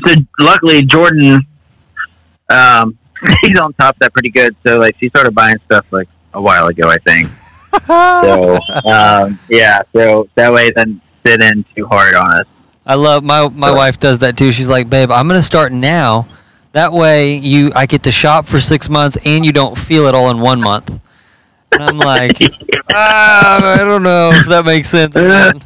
[0.06, 1.46] so luckily Jordan,
[2.50, 2.98] um,
[3.44, 4.56] he's on top of that pretty good.
[4.66, 7.30] So like she started buying stuff like a while ago, I think.
[7.86, 12.48] So um, yeah, so that way it doesn't sit in too hard on us.
[12.86, 14.52] I love my my wife does that too.
[14.52, 16.28] She's like, "Babe, I'm going to start now.
[16.74, 20.16] That way you I get to shop for 6 months and you don't feel it
[20.16, 21.00] all in one month."
[21.74, 22.38] And I'm like,
[22.94, 25.16] ah, I don't know if that makes sense.
[25.18, 25.60] Man.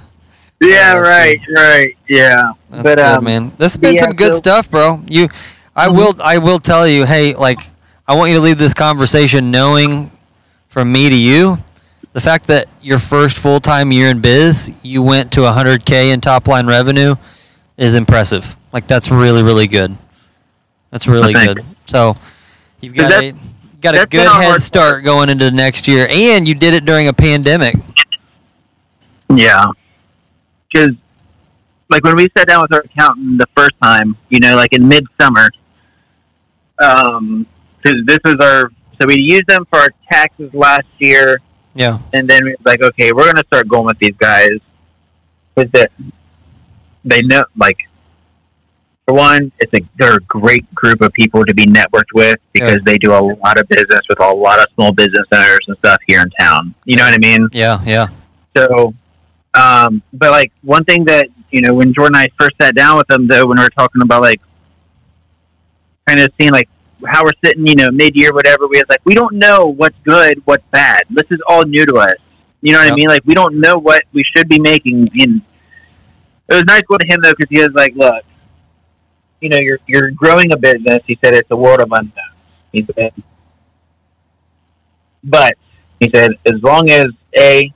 [0.59, 2.53] Yeah, that's right, right, yeah.
[2.69, 3.49] That's But, good, um, man.
[3.57, 5.01] This has been yeah, some good so- stuff, bro.
[5.07, 5.27] You,
[5.75, 5.97] I Mm-hmm.
[5.97, 6.13] will.
[6.23, 7.05] I will tell you.
[7.05, 7.59] Hey, like,
[8.07, 10.11] I want you to leave this conversation knowing,
[10.67, 11.57] from me to you,
[12.13, 16.21] the fact that your first full time year in biz, you went to 100k in
[16.21, 17.15] top line revenue,
[17.77, 18.55] is impressive.
[18.71, 19.97] Like, that's really, really good.
[20.91, 21.65] That's really good.
[21.85, 22.15] So,
[22.81, 23.47] you've got a that's-
[23.81, 27.07] got a good head start going into the next year, and you did it during
[27.07, 27.75] a pandemic.
[29.35, 29.65] Yeah.
[30.71, 30.95] Because,
[31.89, 34.87] like, when we sat down with our accountant the first time, you know, like in
[34.87, 35.49] midsummer,
[36.79, 37.47] um,
[37.81, 41.39] because this was our, so we used them for our taxes last year,
[41.73, 41.99] Yeah.
[42.13, 44.51] and then we was like, okay, we're going to start going with these guys.
[45.55, 45.85] Because they,
[47.03, 47.77] they know, like,
[49.05, 52.73] for one, it's a, they're a great group of people to be networked with because
[52.75, 52.79] Yeah.
[52.85, 55.99] they do a lot of business with a lot of small business owners and stuff
[56.07, 56.73] here in town.
[56.85, 57.47] You know what I mean?
[57.51, 57.79] Yeah.
[57.85, 58.07] Yeah.
[58.55, 58.93] So,
[59.53, 62.97] um, but like one thing that you know, when Jordan and I first sat down
[62.97, 64.39] with them, though, when we were talking about like
[66.07, 66.69] kind of seeing like
[67.07, 69.97] how we're sitting, you know, mid year, whatever, we was like, we don't know what's
[70.03, 71.03] good, what's bad.
[71.09, 72.15] This is all new to us.
[72.61, 72.93] You know what Yep.
[72.93, 73.07] I mean?
[73.07, 75.09] Like we don't know what we should be making.
[75.19, 75.41] And
[76.47, 78.23] it was nice going to him though, because he was like, look,
[79.39, 80.99] you know, you're you're growing a business.
[81.07, 82.15] He said it's a world of unknowns.
[82.71, 83.13] He said,
[85.23, 85.53] but
[85.99, 87.71] he said as long as a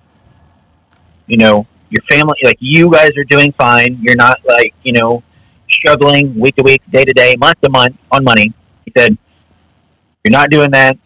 [1.28, 3.98] you know, your family, like you guys are doing fine.
[4.02, 5.24] You're not like, you know,
[5.70, 8.54] struggling week to week, day to day, month to month on money.
[8.86, 9.18] He said,
[10.24, 10.98] you're not doing that.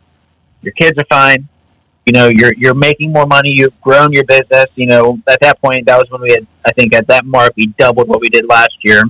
[0.61, 1.47] Your kids are fine.
[2.05, 3.53] You know, you're, you're making more money.
[3.55, 4.65] You've grown your business.
[4.75, 7.53] You know, at that point, that was when we had, I think at that mark,
[7.55, 9.03] we doubled what we did last year.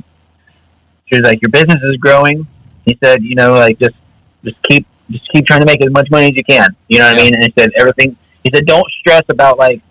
[1.06, 2.46] She was like, your business is growing.
[2.86, 3.96] He said, you know, like just,
[4.44, 6.68] just keep, just keep trying to make as much money as you can.
[6.88, 7.34] You know what I mean?
[7.34, 9.82] And he said, everything, he said, don't stress about like,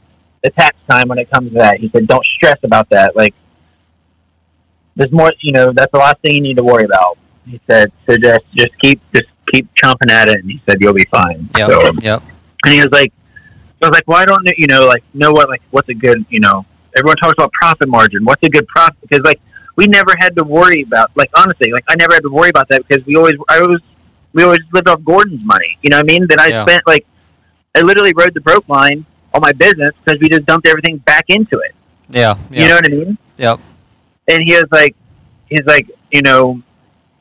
[0.43, 1.79] the tax time when it comes to that.
[1.81, 3.16] He said, "Don't stress about that.
[3.16, 3.35] Like,
[4.97, 5.33] there's more.
[5.41, 7.18] You know, that's the last thing you need to worry about."
[7.49, 10.95] He said, "So just just keep just keep chomping at it." And he said, "You'll
[10.95, 11.71] be fine." Yep.
[11.71, 12.23] So, Yep.
[12.65, 13.13] and he was like,
[13.83, 14.49] "I was like, well, don't.
[14.57, 15.49] You know, like, know what?
[15.49, 16.25] Like, what's a good?
[16.31, 16.65] You know,
[16.97, 18.25] everyone talks about profit margin.
[18.25, 18.97] What's a good profit?
[19.03, 19.41] Because like,
[19.77, 21.11] we never had to worry about.
[21.17, 23.81] Like, honestly, like, I never had to worry about that because we always, I was
[24.35, 25.79] we always lived off Gordon's money.
[25.83, 26.27] You know what I mean?
[26.29, 26.63] Then I Yeah.
[26.63, 27.07] spent like,
[27.77, 31.25] I literally rode the broke line on my business because we just dumped everything back
[31.29, 31.75] into it.
[32.11, 32.35] Yeah.
[32.51, 32.63] Yeah.
[32.63, 33.19] You know what I mean?
[33.39, 33.61] Yep.
[34.29, 34.95] And he was like,
[35.49, 36.61] he's like, you know,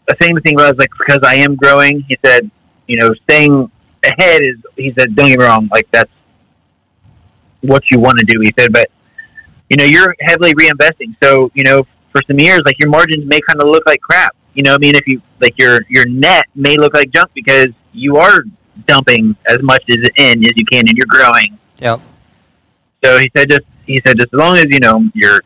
[0.07, 2.01] the same thing Where I was like because I am growing.
[2.07, 2.49] He said,
[2.87, 3.69] you know, staying
[4.03, 4.55] ahead is.
[4.75, 6.11] He said, don't get me wrong, like that's
[7.61, 8.39] what you want to do.
[8.41, 8.89] He said, but
[9.69, 13.39] you know, you're heavily reinvesting, so you know, for some years, like your margins may
[13.47, 14.35] kind of look like crap.
[14.53, 17.67] You know, I mean, if you like your your net may look like junk because
[17.91, 18.39] you are
[18.87, 21.57] dumping as much as in as you can, and you're growing.
[21.79, 21.99] Yep.
[23.03, 25.41] So he said, just he said, just as long as you know your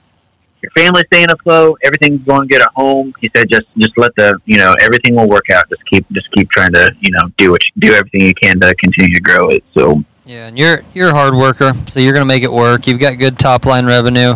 [0.62, 3.14] your family's staying afloat, everything's going good at home.
[3.20, 5.68] He said, just just let the you know everything will work out.
[5.70, 8.60] Just keep just keep trying to you know do what you, do everything you can
[8.60, 9.64] to continue to grow it.
[9.78, 12.88] So Yeah, and you're you're a hard worker, so you're gonna make it work.
[12.88, 14.36] You've got good top line revenue.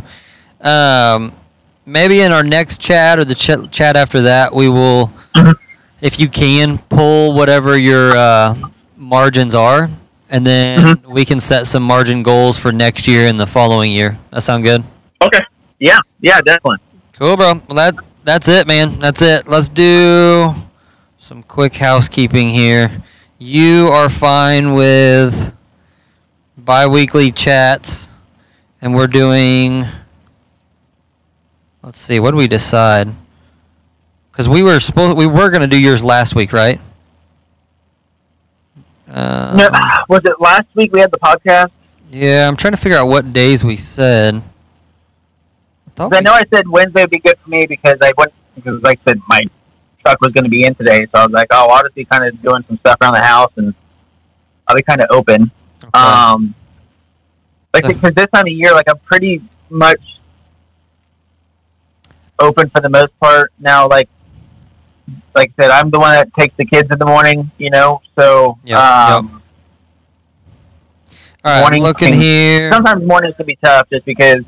[0.62, 1.32] Um,
[1.86, 5.12] maybe in our next chat or the ch- chat after that, we will,
[6.02, 8.56] if you can, pull whatever your uh,
[8.98, 9.90] margins are,
[10.30, 14.18] and then we can set some margin goals for next year and the following year.
[14.32, 14.84] That sound good?
[15.22, 15.40] okay,
[15.80, 16.78] yeah, yeah, definitely.
[17.14, 17.54] Cool, bro.
[17.70, 19.00] Well, that that's it, man.
[19.00, 19.48] That's it.
[19.48, 20.52] Let's do
[21.18, 22.90] some quick housekeeping here.
[23.38, 25.56] You are fine with
[26.58, 28.10] bi-weekly chats,
[28.82, 29.84] and we're doing.
[31.84, 32.20] Let's see.
[32.20, 33.10] What do we decide?
[34.32, 36.80] Because we were supposed we were gonna do yours last week, right?
[39.10, 39.70] Uh, No,
[40.10, 41.72] was it last week we had the podcast?
[42.12, 44.42] Yeah, I'm trying to figure out what days we said.
[45.96, 48.82] 'Cause I know I said Wednesday would be good for me because I went because
[48.84, 49.42] like I said my
[50.04, 52.06] truck was going to be in today, so I was like, oh, I'll just be
[52.06, 53.74] kind of doing some stuff around the house and
[54.68, 55.52] I'll be kind of open.
[55.84, 55.90] Okay.
[56.00, 56.54] Um,
[57.74, 60.02] like So- because this time of year, like I'm pretty much
[62.40, 63.88] open for the most part now.
[63.88, 64.10] Like,
[65.36, 68.02] like I said, I'm the one that takes the kids in the morning, you know.
[68.20, 69.42] So, Yep, um,
[71.44, 72.72] All right, I'm morning looking here.
[72.72, 74.44] sometimes mornings can be tough just because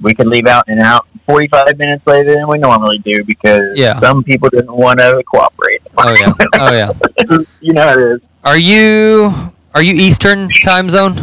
[0.00, 3.98] we could leave out and out 45 minutes later than we normally do because Yeah.
[4.00, 5.82] some people didn't want to cooperate.
[5.98, 6.32] Oh yeah.
[6.54, 7.38] Oh yeah.
[7.60, 8.20] you know how it is.
[8.44, 9.30] Are you
[9.74, 11.14] are you Eastern time zone?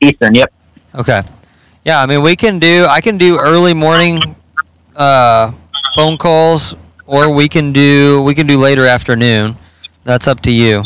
[0.00, 0.52] Eastern, yep.
[0.94, 1.22] Okay.
[1.84, 4.20] Yeah, I mean we can do I can do early morning
[4.96, 5.52] uh,
[5.94, 6.74] phone calls
[7.06, 9.56] or we can do we can do later afternoon.
[10.04, 10.84] That's up to you.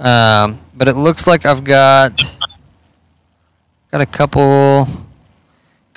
[0.00, 2.38] Um, but it looks like I've got
[3.90, 4.86] got a couple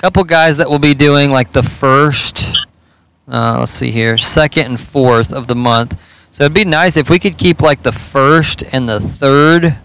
[0.06, 2.56] couple guys that will be doing like the first
[3.28, 5.98] Uh, let's see here, second and fourth of the month.
[6.30, 9.78] So it'd be nice if we could keep like the first and the third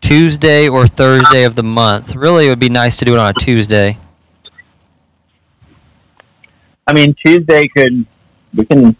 [0.00, 2.16] Tuesday or Thursday of the month.
[2.16, 3.98] Really, it would be nice to do it on a Tuesday.
[6.88, 8.04] I mean, Tuesday could
[8.52, 8.96] we can.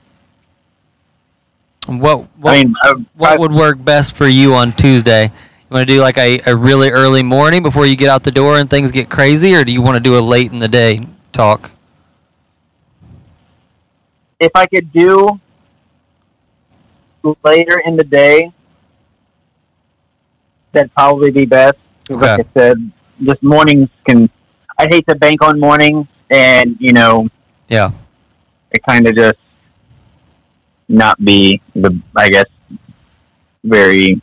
[1.88, 5.32] What what, I mean, uh, what would work best for you on Tuesday?
[5.68, 8.30] You want to do like a, a really early morning before you get out the
[8.30, 10.68] door and things get crazy, or do you want to do a late in the
[10.68, 11.00] day
[11.32, 11.70] talk?
[14.38, 15.40] if I could do
[17.42, 18.52] later in the day,
[20.72, 21.78] that'd probably be best.
[22.06, 22.92] 'Cause Like I said,
[23.22, 24.28] just mornings can.
[24.78, 27.28] I hate to bank on mornings, and you know,
[27.68, 27.92] Yeah.
[28.72, 29.38] it kind of just
[30.88, 31.98] not be the.
[32.14, 32.44] I guess
[33.64, 34.20] very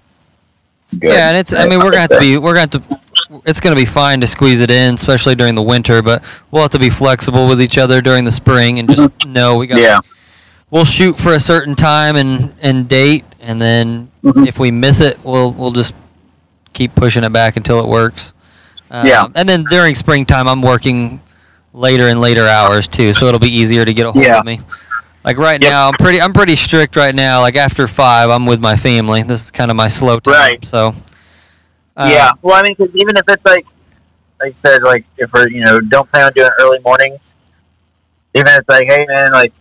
[0.98, 1.12] good.
[1.14, 1.54] Yeah, and it's.
[1.54, 2.38] I mean, we're gonna have to be.
[2.38, 3.00] We're gonna have to.
[3.46, 6.02] It's gonna be fine to squeeze it in, especially during the winter.
[6.02, 9.58] But we'll have to be flexible with each other during the spring and just know
[9.58, 9.80] we got.
[9.80, 10.00] Yeah.
[10.70, 14.48] We'll shoot for a certain time and and date, and then Mhm.
[14.48, 15.94] if we miss it, we'll we'll just
[16.74, 18.34] keep pushing it back until it works.
[18.90, 19.28] Um, Yeah.
[19.36, 21.22] And then during springtime, I'm working
[21.74, 24.40] later and later hours too, so it'll be easier to get a hold Yeah.
[24.40, 24.60] of me.
[25.24, 25.70] Like right Yep.
[25.72, 27.42] now, I'm pretty I'm pretty strict right now.
[27.42, 29.24] Like after five, I'm with my family.
[29.24, 30.34] This is kind of my slow time.
[30.34, 30.66] Right.
[30.66, 30.94] So.
[31.96, 32.32] uh, yeah.
[32.42, 33.66] Well, I mean, because even if it's like,
[34.42, 37.18] like I said, like if we're you know don't plan on doing early morning,
[38.36, 39.54] even if it's like, hey man, like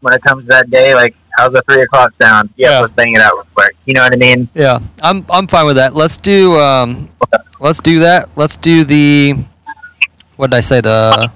[0.00, 2.50] when it comes to that day, like how's the three o'clock sound?
[2.56, 2.80] Yeah, Yeah.
[2.80, 3.76] let's bang it out real quick.
[3.84, 4.48] You know what I mean?
[4.54, 5.94] Yeah, I'm I'm fine with that.
[5.94, 7.10] Let's do um,
[7.60, 8.30] let's do that.
[8.36, 9.34] Let's do the
[10.36, 11.30] what did I say the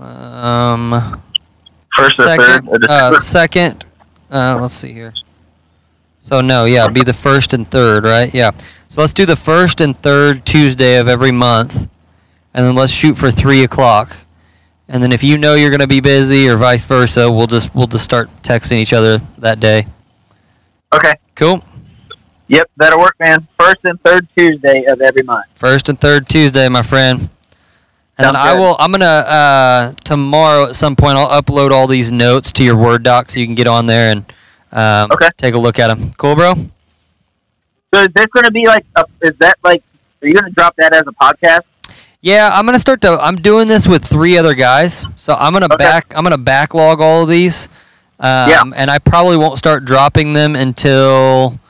[0.00, 1.22] um
[1.96, 3.84] First or second third uh, second
[4.30, 5.14] uh, let's see here.
[6.20, 8.32] So no, yeah, be the first and third, right?
[8.34, 8.50] Yeah.
[8.88, 11.88] So let's do the first and third Tuesday of every month,
[12.52, 14.16] and then let's shoot for three o'clock.
[14.88, 17.86] And then if you know you're gonna be busy or vice versa, we'll just we'll
[17.86, 19.86] just start texting each other that day.
[20.92, 21.12] okay.
[21.34, 21.60] Cool.
[22.48, 23.46] Yep, that'll work, man.
[23.58, 25.46] First and third Tuesday of every month.
[25.54, 27.28] First and third Tuesday, my friend.
[28.18, 28.60] And then I good.
[28.60, 28.76] will.
[28.78, 31.18] I'm gonna uh, tomorrow at some point.
[31.18, 34.10] I'll upload all these notes to your Word doc so you can get on there
[34.10, 34.24] and
[34.72, 35.28] um, Okay.
[35.36, 36.12] take a look at them.
[36.16, 36.54] Cool, bro.
[37.94, 38.84] So is this going to be like?
[38.96, 39.82] A, is that like?
[40.22, 41.60] Are you going to drop that as a podcast?
[42.22, 43.18] Yeah, I'm gonna start to.
[43.20, 45.76] I'm doing this with three other guys, so I'm gonna Okay.
[45.76, 46.12] back.
[46.16, 47.68] I'm gonna backlog all of these.
[48.18, 48.62] Um, Yeah.
[48.74, 51.60] And I probably won't start dropping them until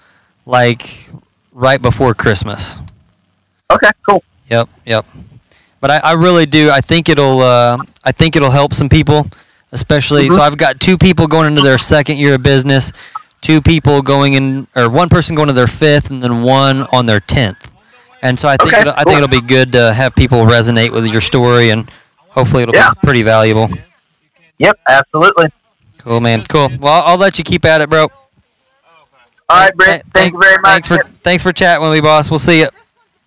[0.46, 1.10] like
[1.52, 2.78] right before Christmas.
[3.70, 4.22] Okay, cool.
[4.48, 5.04] Yep, yep.
[5.86, 6.68] But I, I really do.
[6.72, 7.38] I think it'll.
[7.42, 9.28] Uh, I think it'll help some people,
[9.70, 10.28] especially.
[10.30, 10.40] So Mhm.
[10.40, 12.90] I've got two people going into their second year of business,
[13.40, 17.06] two people going in, or one person going to their fifth, and then one on
[17.06, 17.70] their tenth.
[18.20, 19.12] And so I think Okay, it'll, I cool.
[19.12, 21.88] think it'll be good to have people resonate with your story, and
[22.30, 22.88] hopefully it'll Yeah.
[22.88, 23.70] be pretty valuable.
[24.58, 25.46] Yep, absolutely.
[25.98, 26.42] Cool, man.
[26.48, 26.68] Cool.
[26.80, 28.08] Well, I'll, let you keep at it, bro.
[29.48, 30.02] All right, Brent.
[30.02, 30.72] Th- Thank you very much.
[30.72, 32.28] Thanks for thanks for chatting with me, boss.
[32.28, 32.68] We'll see you.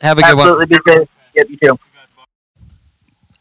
[0.01, 0.49] Have a good one.
[0.49, 1.07] Absolutely be safe.
[1.35, 1.79] Yep, you too.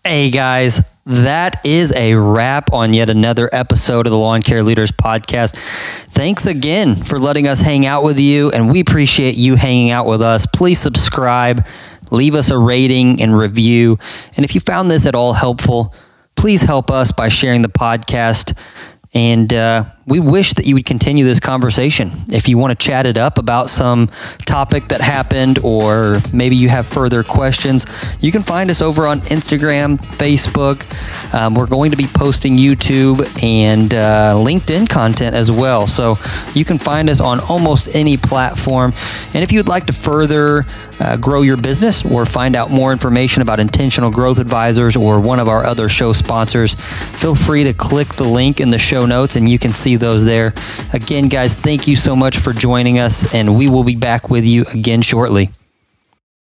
[0.09, 4.91] Hey guys, that is a wrap on yet another episode of the Lawn Care Leaders
[4.91, 5.55] Podcast.
[5.55, 10.07] Thanks again for letting us hang out with you, and we appreciate you hanging out
[10.07, 10.47] with us.
[10.47, 11.67] Please subscribe,
[12.11, 13.99] leave us a rating and review.
[14.35, 15.93] And if you found this at all helpful,
[16.37, 18.57] please help us by sharing the podcast.
[19.15, 22.11] And uh, we wish that you would continue this conversation.
[22.31, 24.07] If you want to chat it up about some
[24.47, 27.85] topic that happened, or maybe you have further questions,
[28.21, 30.85] you can find us over on Instagram, Facebook.
[31.35, 35.87] Um, we're going to be posting YouTube and uh, LinkedIn content as well.
[35.87, 36.17] So
[36.55, 38.95] you can find us on almost any platform.
[39.35, 40.65] And if you'd like to further
[41.01, 45.39] uh, grow your business or find out more information about Intentional Growth Advisors or one
[45.39, 49.37] of our other show sponsors, feel free to click the link in the show notes
[49.37, 50.53] and you can see those there.
[50.93, 54.45] Again, guys, thank you so much for joining us, and we will be back with
[54.45, 55.51] you again shortly.